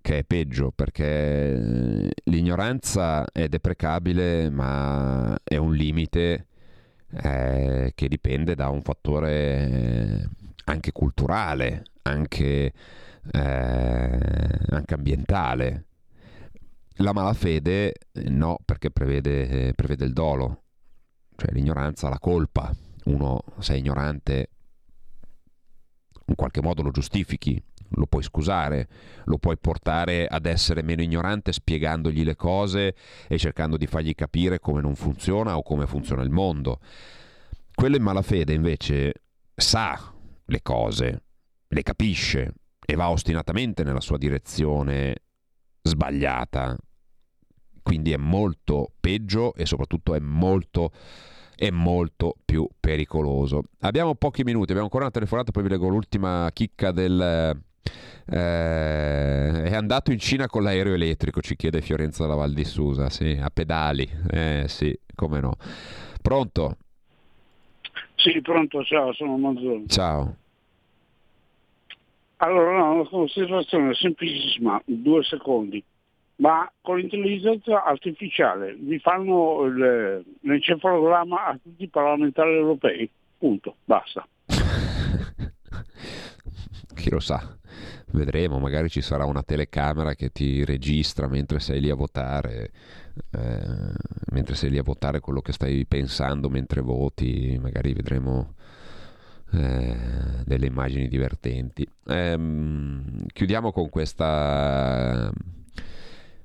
che 0.02 0.20
è 0.20 0.24
peggio 0.24 0.72
perché 0.72 2.12
l'ignoranza 2.26 3.26
è 3.32 3.48
deprecabile 3.48 4.52
ma 4.52 5.36
è 5.44 5.58
un 5.58 5.74
limite 5.74 6.46
eh, 7.24 7.92
che 7.96 8.08
dipende 8.08 8.54
da 8.54 8.70
un 8.70 8.84
fattore 8.84 10.30
anche 10.66 10.92
culturale, 10.92 11.84
anche, 12.04 12.72
eh, 13.32 13.40
anche 14.70 14.94
ambientale. 14.94 15.86
La 16.98 17.14
malafede 17.14 17.96
no 18.26 18.60
perché 18.64 18.92
prevede, 18.92 19.74
prevede 19.74 20.06
il 20.06 20.14
dolo, 20.14 20.66
cioè 21.36 21.52
l'ignoranza, 21.52 22.10
la 22.10 22.20
colpa 22.20 22.72
uno 23.06 23.42
sei 23.60 23.80
ignorante 23.80 24.50
in 26.26 26.36
qualche 26.36 26.62
modo 26.62 26.82
lo 26.82 26.92
giustifichi, 26.92 27.62
lo 27.96 28.06
puoi 28.08 28.24
scusare, 28.24 28.88
lo 29.26 29.38
puoi 29.38 29.58
portare 29.58 30.26
ad 30.26 30.46
essere 30.46 30.82
meno 30.82 31.02
ignorante 31.02 31.52
spiegandogli 31.52 32.24
le 32.24 32.36
cose 32.36 32.96
e 33.28 33.38
cercando 33.38 33.78
di 33.78 33.88
fargli 33.88 34.16
capire 34.16 34.60
come 34.60 34.82
non 34.82 34.96
funziona 34.96 35.58
o 35.58 35.64
come 35.64 35.86
funziona 35.86 36.24
il 36.24 36.30
mondo. 36.30 36.80
Quello 37.74 37.96
in 37.96 38.04
malafede 38.04 38.54
invece 38.54 39.14
sa 39.56 40.14
le 40.46 40.62
cose, 40.62 41.24
le 41.68 41.84
capisce 41.84 42.54
e 42.86 42.96
va 42.96 43.10
ostinatamente 43.10 43.84
nella 43.84 44.02
sua 44.02 44.18
direzione 44.18 45.16
sbagliata. 45.82 46.76
Quindi 47.82 48.14
è 48.14 48.18
molto 48.18 48.94
peggio 49.00 49.54
e 49.56 49.66
soprattutto 49.66 50.16
è 50.16 50.20
molto 50.20 50.92
è 51.56 51.70
molto 51.70 52.36
più 52.44 52.68
pericoloso. 52.80 53.64
Abbiamo 53.82 54.16
pochi 54.16 54.44
minuti, 54.44 54.72
abbiamo 54.72 54.84
ancora 54.84 55.04
una 55.04 55.12
telefonata, 55.12 55.52
poi 55.52 55.64
vi 55.64 55.70
leggo 55.70 55.88
l'ultima 55.88 56.50
chicca 56.54 56.92
del... 56.92 57.62
Eh, 58.26 59.64
è 59.64 59.76
andato 59.76 60.12
in 60.12 60.20
Cina 60.20 60.48
con 60.48 60.64
l'aereo 60.64 60.94
elettrico, 60.94 61.42
ci 61.42 61.56
chiede 61.56 61.82
Fiorenza 61.82 62.24
della 62.24 62.36
Val 62.36 62.54
di 62.54 62.64
Susa, 62.64 63.10
sì, 63.10 63.38
a 63.42 63.50
pedali, 63.50 64.10
eh 64.32 64.66
sì, 64.68 64.98
come 65.14 65.42
no. 65.42 65.56
Pronto? 66.22 66.78
Sì, 68.16 68.40
pronto, 68.42 68.84
ciao, 68.84 69.12
sono 69.14 69.38
Manzoni. 69.38 69.88
Ciao. 69.88 70.36
Allora, 72.38 72.78
no, 72.78 72.94
una 72.94 73.08
considerazione 73.10 73.94
semplicissima, 73.94 74.82
due 74.86 75.24
secondi 75.24 75.84
ma 76.38 76.72
con 76.82 76.98
l'intelligenza 76.98 77.84
artificiale 77.84 78.76
vi 78.80 79.00
fanno 79.00 79.64
il, 79.64 80.26
l'encefalogramma 80.42 81.46
a 81.46 81.60
tutti 81.62 81.84
i 81.84 81.90
parlamentari 81.90 82.56
europei. 82.56 83.10
Punto, 83.38 83.76
basta. 83.84 84.28
Chi 86.96 87.10
lo 87.10 87.20
sa, 87.20 87.58
vedremo, 88.12 88.60
magari 88.60 88.90
ci 88.90 89.02
sarà 89.02 89.26
una 89.26 89.44
telecamera 89.44 90.16
che 90.16 90.32
ti 90.32 90.64
registra 90.64 91.28
mentre 91.28 91.60
sei 91.60 91.82
lì 91.82 91.90
a 91.90 91.96
votare, 91.96 92.72
eh, 93.32 93.94
mentre 94.32 94.56
sei 94.56 94.70
lì 94.70 94.78
a 94.78 94.84
votare 94.84 95.20
quello 95.20 95.42
che 95.42 95.52
stai 95.52 95.86
pensando 95.86 96.50
mentre 96.50 96.82
voti, 96.82 97.60
magari 97.62 97.94
vedremo 97.94 98.54
eh, 99.52 99.98
delle 100.46 100.66
immagini 100.66 101.08
divertenti. 101.08 101.88
Eh, 102.06 102.40
chiudiamo 103.34 103.72
con 103.72 103.90
questa 103.90 105.32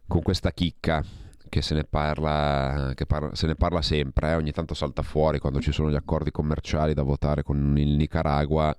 con 0.09 0.23
questa 0.23 0.51
chicca 0.51 1.05
che 1.49 1.63
se 1.63 1.75
ne 1.75 1.85
parla, 1.85 2.93
parla, 3.07 3.35
se 3.35 3.47
ne 3.47 3.55
parla 3.55 3.83
sempre, 3.83 4.31
eh? 4.31 4.35
ogni 4.35 4.53
tanto 4.53 4.75
salta 4.75 5.03
fuori 5.03 5.39
quando 5.39 5.61
ci 5.61 5.73
sono 5.73 5.91
gli 5.91 5.95
accordi 5.95 6.31
commerciali 6.31 6.95
da 6.95 7.03
votare 7.03 7.43
con 7.43 7.77
il 7.79 7.97
Nicaragua. 7.97 8.77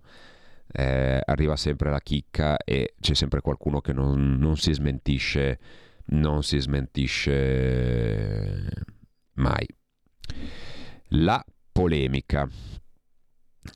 Eh, 0.71 1.19
arriva 1.25 1.55
sempre 1.55 1.89
la 1.89 1.99
chicca 1.99 2.57
e 2.57 2.93
c'è 2.99 3.15
sempre 3.15 3.41
qualcuno 3.41 3.82
che 3.82 3.91
non, 3.91 4.38
non 4.38 4.55
si 4.55 4.71
smentisce, 4.71 5.59
non 6.07 6.43
si 6.43 6.59
smentisce 6.59 7.34
mai. 9.34 9.67
La 11.09 11.43
polemica. 11.71 12.47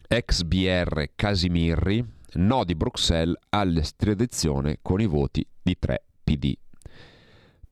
Ex 0.08 0.44
BR 0.44 1.06
Casimirri, 1.16 2.06
no 2.34 2.64
di 2.64 2.76
Bruxelles 2.76 3.38
all'estradizione 3.50 4.78
con 4.82 5.02
i 5.02 5.08
voti 5.08 5.46
di 5.62 5.78
3 5.78 6.04
PD 6.24 6.56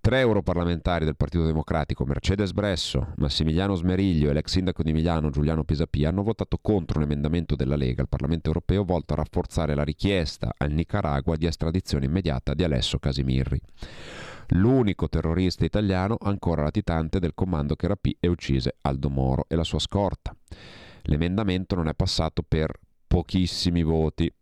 Tre 0.01 0.19
europarlamentari 0.19 1.05
del 1.05 1.15
Partito 1.15 1.45
Democratico, 1.45 2.05
Mercedes 2.05 2.53
Bresso, 2.53 3.13
Massimiliano 3.17 3.75
Smeriglio 3.75 4.31
e 4.31 4.33
l'ex 4.33 4.49
sindaco 4.49 4.81
di 4.81 4.93
Milano 4.93 5.29
Giuliano 5.29 5.63
Pisapia, 5.63 6.09
hanno 6.09 6.23
votato 6.23 6.57
contro 6.59 6.97
un 6.97 7.03
emendamento 7.03 7.55
della 7.55 7.75
Lega 7.75 8.01
al 8.01 8.09
Parlamento 8.09 8.47
europeo 8.47 8.83
volto 8.83 9.13
a 9.13 9.17
rafforzare 9.17 9.75
la 9.75 9.83
richiesta 9.83 10.55
al 10.57 10.71
Nicaragua 10.71 11.35
di 11.35 11.45
estradizione 11.45 12.05
immediata 12.05 12.55
di 12.55 12.63
Alesso 12.63 12.97
Casimirri, 12.97 13.61
l'unico 14.47 15.07
terrorista 15.07 15.65
italiano 15.65 16.17
ancora 16.19 16.63
latitante 16.63 17.19
del 17.19 17.35
comando 17.35 17.75
che 17.75 17.85
rapì 17.85 18.17
e 18.19 18.27
uccise 18.27 18.77
Aldo 18.81 19.11
Moro 19.11 19.45
e 19.47 19.55
la 19.55 19.63
sua 19.63 19.77
scorta. 19.77 20.35
L'emendamento 21.03 21.75
non 21.75 21.87
è 21.87 21.93
passato 21.93 22.41
per 22.41 22.73
pochissimi 23.05 23.83
voti. 23.83 24.33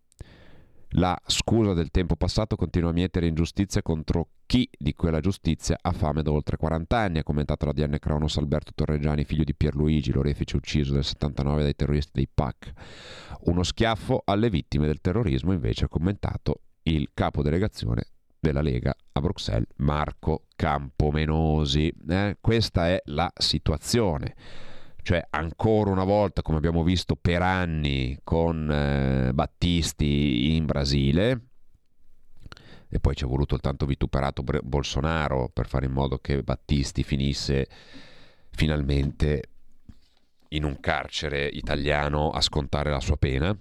La 0.93 1.15
scusa 1.27 1.73
del 1.73 1.91
tempo 1.91 2.15
passato 2.15 2.55
continua 2.55 2.89
a 2.89 2.93
mietere 2.93 3.27
ingiustizia 3.27 3.83
contro 3.83 4.29
chi 4.47 4.67
di 4.75 4.95
quella 4.95 5.19
giustizia 5.19 5.77
ha 5.79 5.91
fame 5.91 6.23
da 6.23 6.31
oltre 6.31 6.57
40 6.57 6.97
anni, 6.97 7.19
ha 7.19 7.23
commentato 7.23 7.67
la 7.67 7.73
DN 7.73 7.97
Cronos 7.99 8.37
Alberto 8.37 8.71
Torreggiani, 8.73 9.23
figlio 9.23 9.43
di 9.43 9.53
Pierluigi, 9.53 10.11
l'orefice 10.11 10.57
ucciso 10.57 10.93
nel 10.93 11.03
79 11.03 11.61
dai 11.61 11.75
terroristi 11.75 12.11
dei 12.13 12.27
PAC. 12.33 12.71
Uno 13.41 13.61
schiaffo 13.61 14.23
alle 14.25 14.49
vittime 14.49 14.87
del 14.87 14.99
terrorismo, 15.01 15.53
invece, 15.53 15.85
ha 15.85 15.89
commentato 15.89 16.61
il 16.83 17.11
capo 17.13 17.43
delegazione 17.43 18.05
della 18.39 18.61
Lega 18.61 18.95
a 19.11 19.21
Bruxelles, 19.21 19.67
Marco 19.77 20.45
Campomenosi. 20.55 21.93
Eh, 22.09 22.37
questa 22.41 22.87
è 22.87 22.99
la 23.05 23.31
situazione. 23.35 24.33
Cioè, 25.09 25.25
ancora 25.31 25.89
una 25.89 26.03
volta, 26.03 26.43
come 26.43 26.57
abbiamo 26.57 26.83
visto 26.83 27.15
per 27.15 27.41
anni 27.41 28.19
con 28.23 28.69
eh, 28.71 29.33
Battisti 29.33 30.55
in 30.55 30.67
Brasile, 30.67 31.47
e 32.87 32.99
poi 32.99 33.15
ci 33.15 33.23
è 33.23 33.27
voluto 33.27 33.55
il 33.55 33.61
tanto 33.61 33.87
vituperato 33.87 34.43
Bolsonaro 34.43 35.49
per 35.49 35.65
fare 35.65 35.87
in 35.87 35.93
modo 35.93 36.19
che 36.19 36.43
Battisti 36.43 37.01
finisse 37.01 37.67
finalmente 38.51 39.49
in 40.49 40.63
un 40.63 40.79
carcere 40.79 41.47
italiano 41.47 42.29
a 42.29 42.41
scontare 42.41 42.91
la 42.91 42.99
sua 42.99 43.17
pena. 43.17 43.57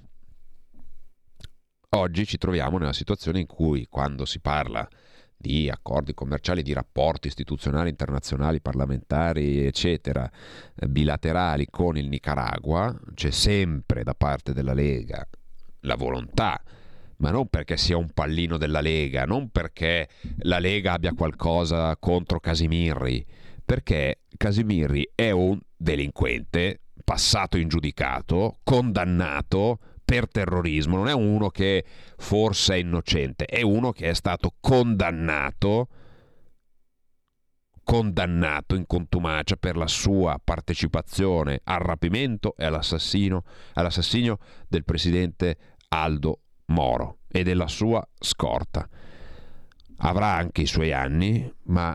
Oggi 1.97 2.27
ci 2.27 2.37
troviamo 2.37 2.77
nella 2.77 2.93
situazione 2.93 3.41
in 3.41 3.47
cui 3.47 3.87
quando 3.89 4.27
si 4.27 4.41
parla 4.41 4.87
di 5.41 5.71
accordi 5.71 6.15
commerciali, 6.15 6.63
di 6.63 6.73
rapporti 6.73 7.29
istituzionali, 7.29 7.89
internazionali, 7.89 8.61
parlamentari, 8.61 9.65
eccetera, 9.65 10.29
eh, 10.75 10.89
bilaterali 10.89 11.69
con 11.71 11.97
il 11.97 12.09
Nicaragua, 12.09 12.95
c'è 13.15 13.31
sempre 13.31 14.03
da 14.03 14.15
parte 14.15 14.53
della 14.53 14.75
Lega 14.75 15.27
la 15.83 15.95
volontà, 15.95 16.61
ma 17.19 17.31
non 17.31 17.47
perché 17.49 17.77
sia 17.77 17.97
un 17.97 18.11
pallino 18.11 18.57
della 18.57 18.81
Lega, 18.81 19.25
non 19.25 19.51
perché 19.51 20.09
la 20.39 20.59
Lega 20.59 20.93
abbia 20.93 21.15
qualcosa 21.15 21.97
contro 21.97 22.41
Casimirri, 22.41 23.25
perché 23.65 24.23
Casimirri 24.37 25.13
è 25.15 25.31
un 25.31 25.59
delinquente 25.77 26.81
passato 27.05 27.57
in 27.57 27.69
giudicato, 27.69 28.59
condannato 28.65 29.79
per 30.09 30.27
terrorismo, 30.27 30.97
non 30.97 31.09
è 31.09 31.13
uno 31.13 31.51
che 31.51 31.85
forse 32.17 32.77
è 32.77 32.79
innocente, 32.79 33.45
è 33.45 33.61
uno 33.61 33.93
che 33.93 34.09
è 34.09 34.15
stato 34.15 34.55
condannato 34.59 35.89
condannato 37.85 38.75
in 38.75 38.87
contumacia 38.87 39.57
per 39.57 39.77
la 39.77 39.87
sua 39.87 40.41
partecipazione 40.43 41.61
al 41.65 41.81
rapimento 41.81 42.55
e 42.57 42.65
all'assassinio 42.65 44.39
del 44.67 44.85
presidente 44.85 45.57
Aldo 45.89 46.41
Moro 46.67 47.19
e 47.29 47.43
della 47.43 47.69
sua 47.69 48.07
scorta. 48.19 48.89
Avrà 49.99 50.35
anche 50.35 50.63
i 50.63 50.67
suoi 50.67 50.93
anni, 50.93 51.51
ma 51.65 51.95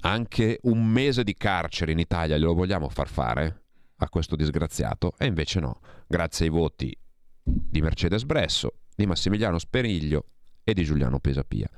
anche 0.00 0.60
un 0.62 0.82
mese 0.86 1.22
di 1.22 1.34
carcere 1.36 1.92
in 1.92 1.98
Italia 1.98 2.38
glielo 2.38 2.54
vogliamo 2.54 2.88
far 2.88 3.08
fare 3.08 3.64
a 3.96 4.08
questo 4.08 4.34
disgraziato? 4.34 5.12
E 5.18 5.26
invece 5.26 5.60
no, 5.60 5.80
grazie 6.06 6.46
ai 6.46 6.50
voti 6.50 6.96
di 7.44 7.80
Mercedes 7.82 8.24
Bresso, 8.24 8.72
di 8.96 9.06
Massimiliano 9.06 9.58
Speriglio 9.58 10.24
e 10.64 10.72
di 10.72 10.82
Giuliano 10.82 11.20
Pesapia. 11.20 11.68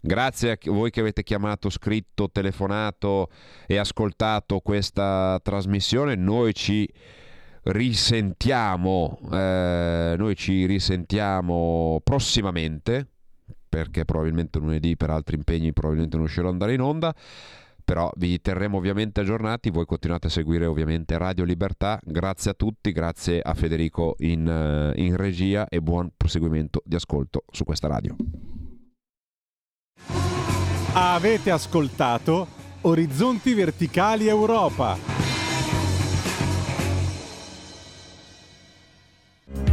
Grazie 0.00 0.52
a 0.52 0.58
voi 0.66 0.90
che 0.90 1.00
avete 1.00 1.22
chiamato, 1.22 1.68
scritto, 1.68 2.30
telefonato 2.30 3.28
e 3.66 3.76
ascoltato 3.76 4.60
questa 4.60 5.38
trasmissione. 5.42 6.14
Noi 6.14 6.54
ci 6.54 6.88
risentiamo, 7.64 9.18
eh, 9.30 10.14
noi 10.16 10.34
ci 10.36 10.64
risentiamo 10.64 12.00
prossimamente 12.02 13.08
perché 13.68 14.04
probabilmente 14.04 14.58
lunedì 14.58 14.96
per 14.96 15.10
altri 15.10 15.36
impegni 15.36 15.72
probabilmente 15.72 16.16
non 16.16 16.24
riuscirò 16.24 16.48
ad 16.48 16.54
andare 16.54 16.74
in 16.74 16.80
onda 16.80 17.14
però 17.90 18.08
vi 18.18 18.40
terremo 18.40 18.76
ovviamente 18.76 19.18
aggiornati, 19.18 19.68
voi 19.70 19.84
continuate 19.84 20.28
a 20.28 20.30
seguire 20.30 20.64
ovviamente 20.64 21.18
Radio 21.18 21.42
Libertà, 21.42 21.98
grazie 22.04 22.52
a 22.52 22.54
tutti, 22.54 22.92
grazie 22.92 23.40
a 23.40 23.52
Federico 23.52 24.14
in, 24.18 24.46
eh, 24.46 24.92
in 25.02 25.16
regia 25.16 25.66
e 25.68 25.80
buon 25.80 26.08
proseguimento 26.16 26.82
di 26.84 26.94
ascolto 26.94 27.42
su 27.50 27.64
questa 27.64 27.88
radio. 27.88 28.14
Avete 30.92 31.50
ascoltato 31.50 32.46
Orizzonti 32.82 33.54
Verticali 33.54 34.28
Europa. 34.28 34.96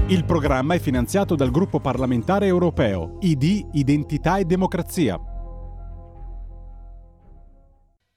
Il 0.07 0.25
programma 0.25 0.73
è 0.73 0.79
finanziato 0.79 1.35
dal 1.35 1.51
gruppo 1.51 1.79
parlamentare 1.79 2.47
europeo 2.47 3.19
ID 3.21 3.73
Identità 3.73 4.39
e 4.39 4.45
Democrazia 4.45 5.35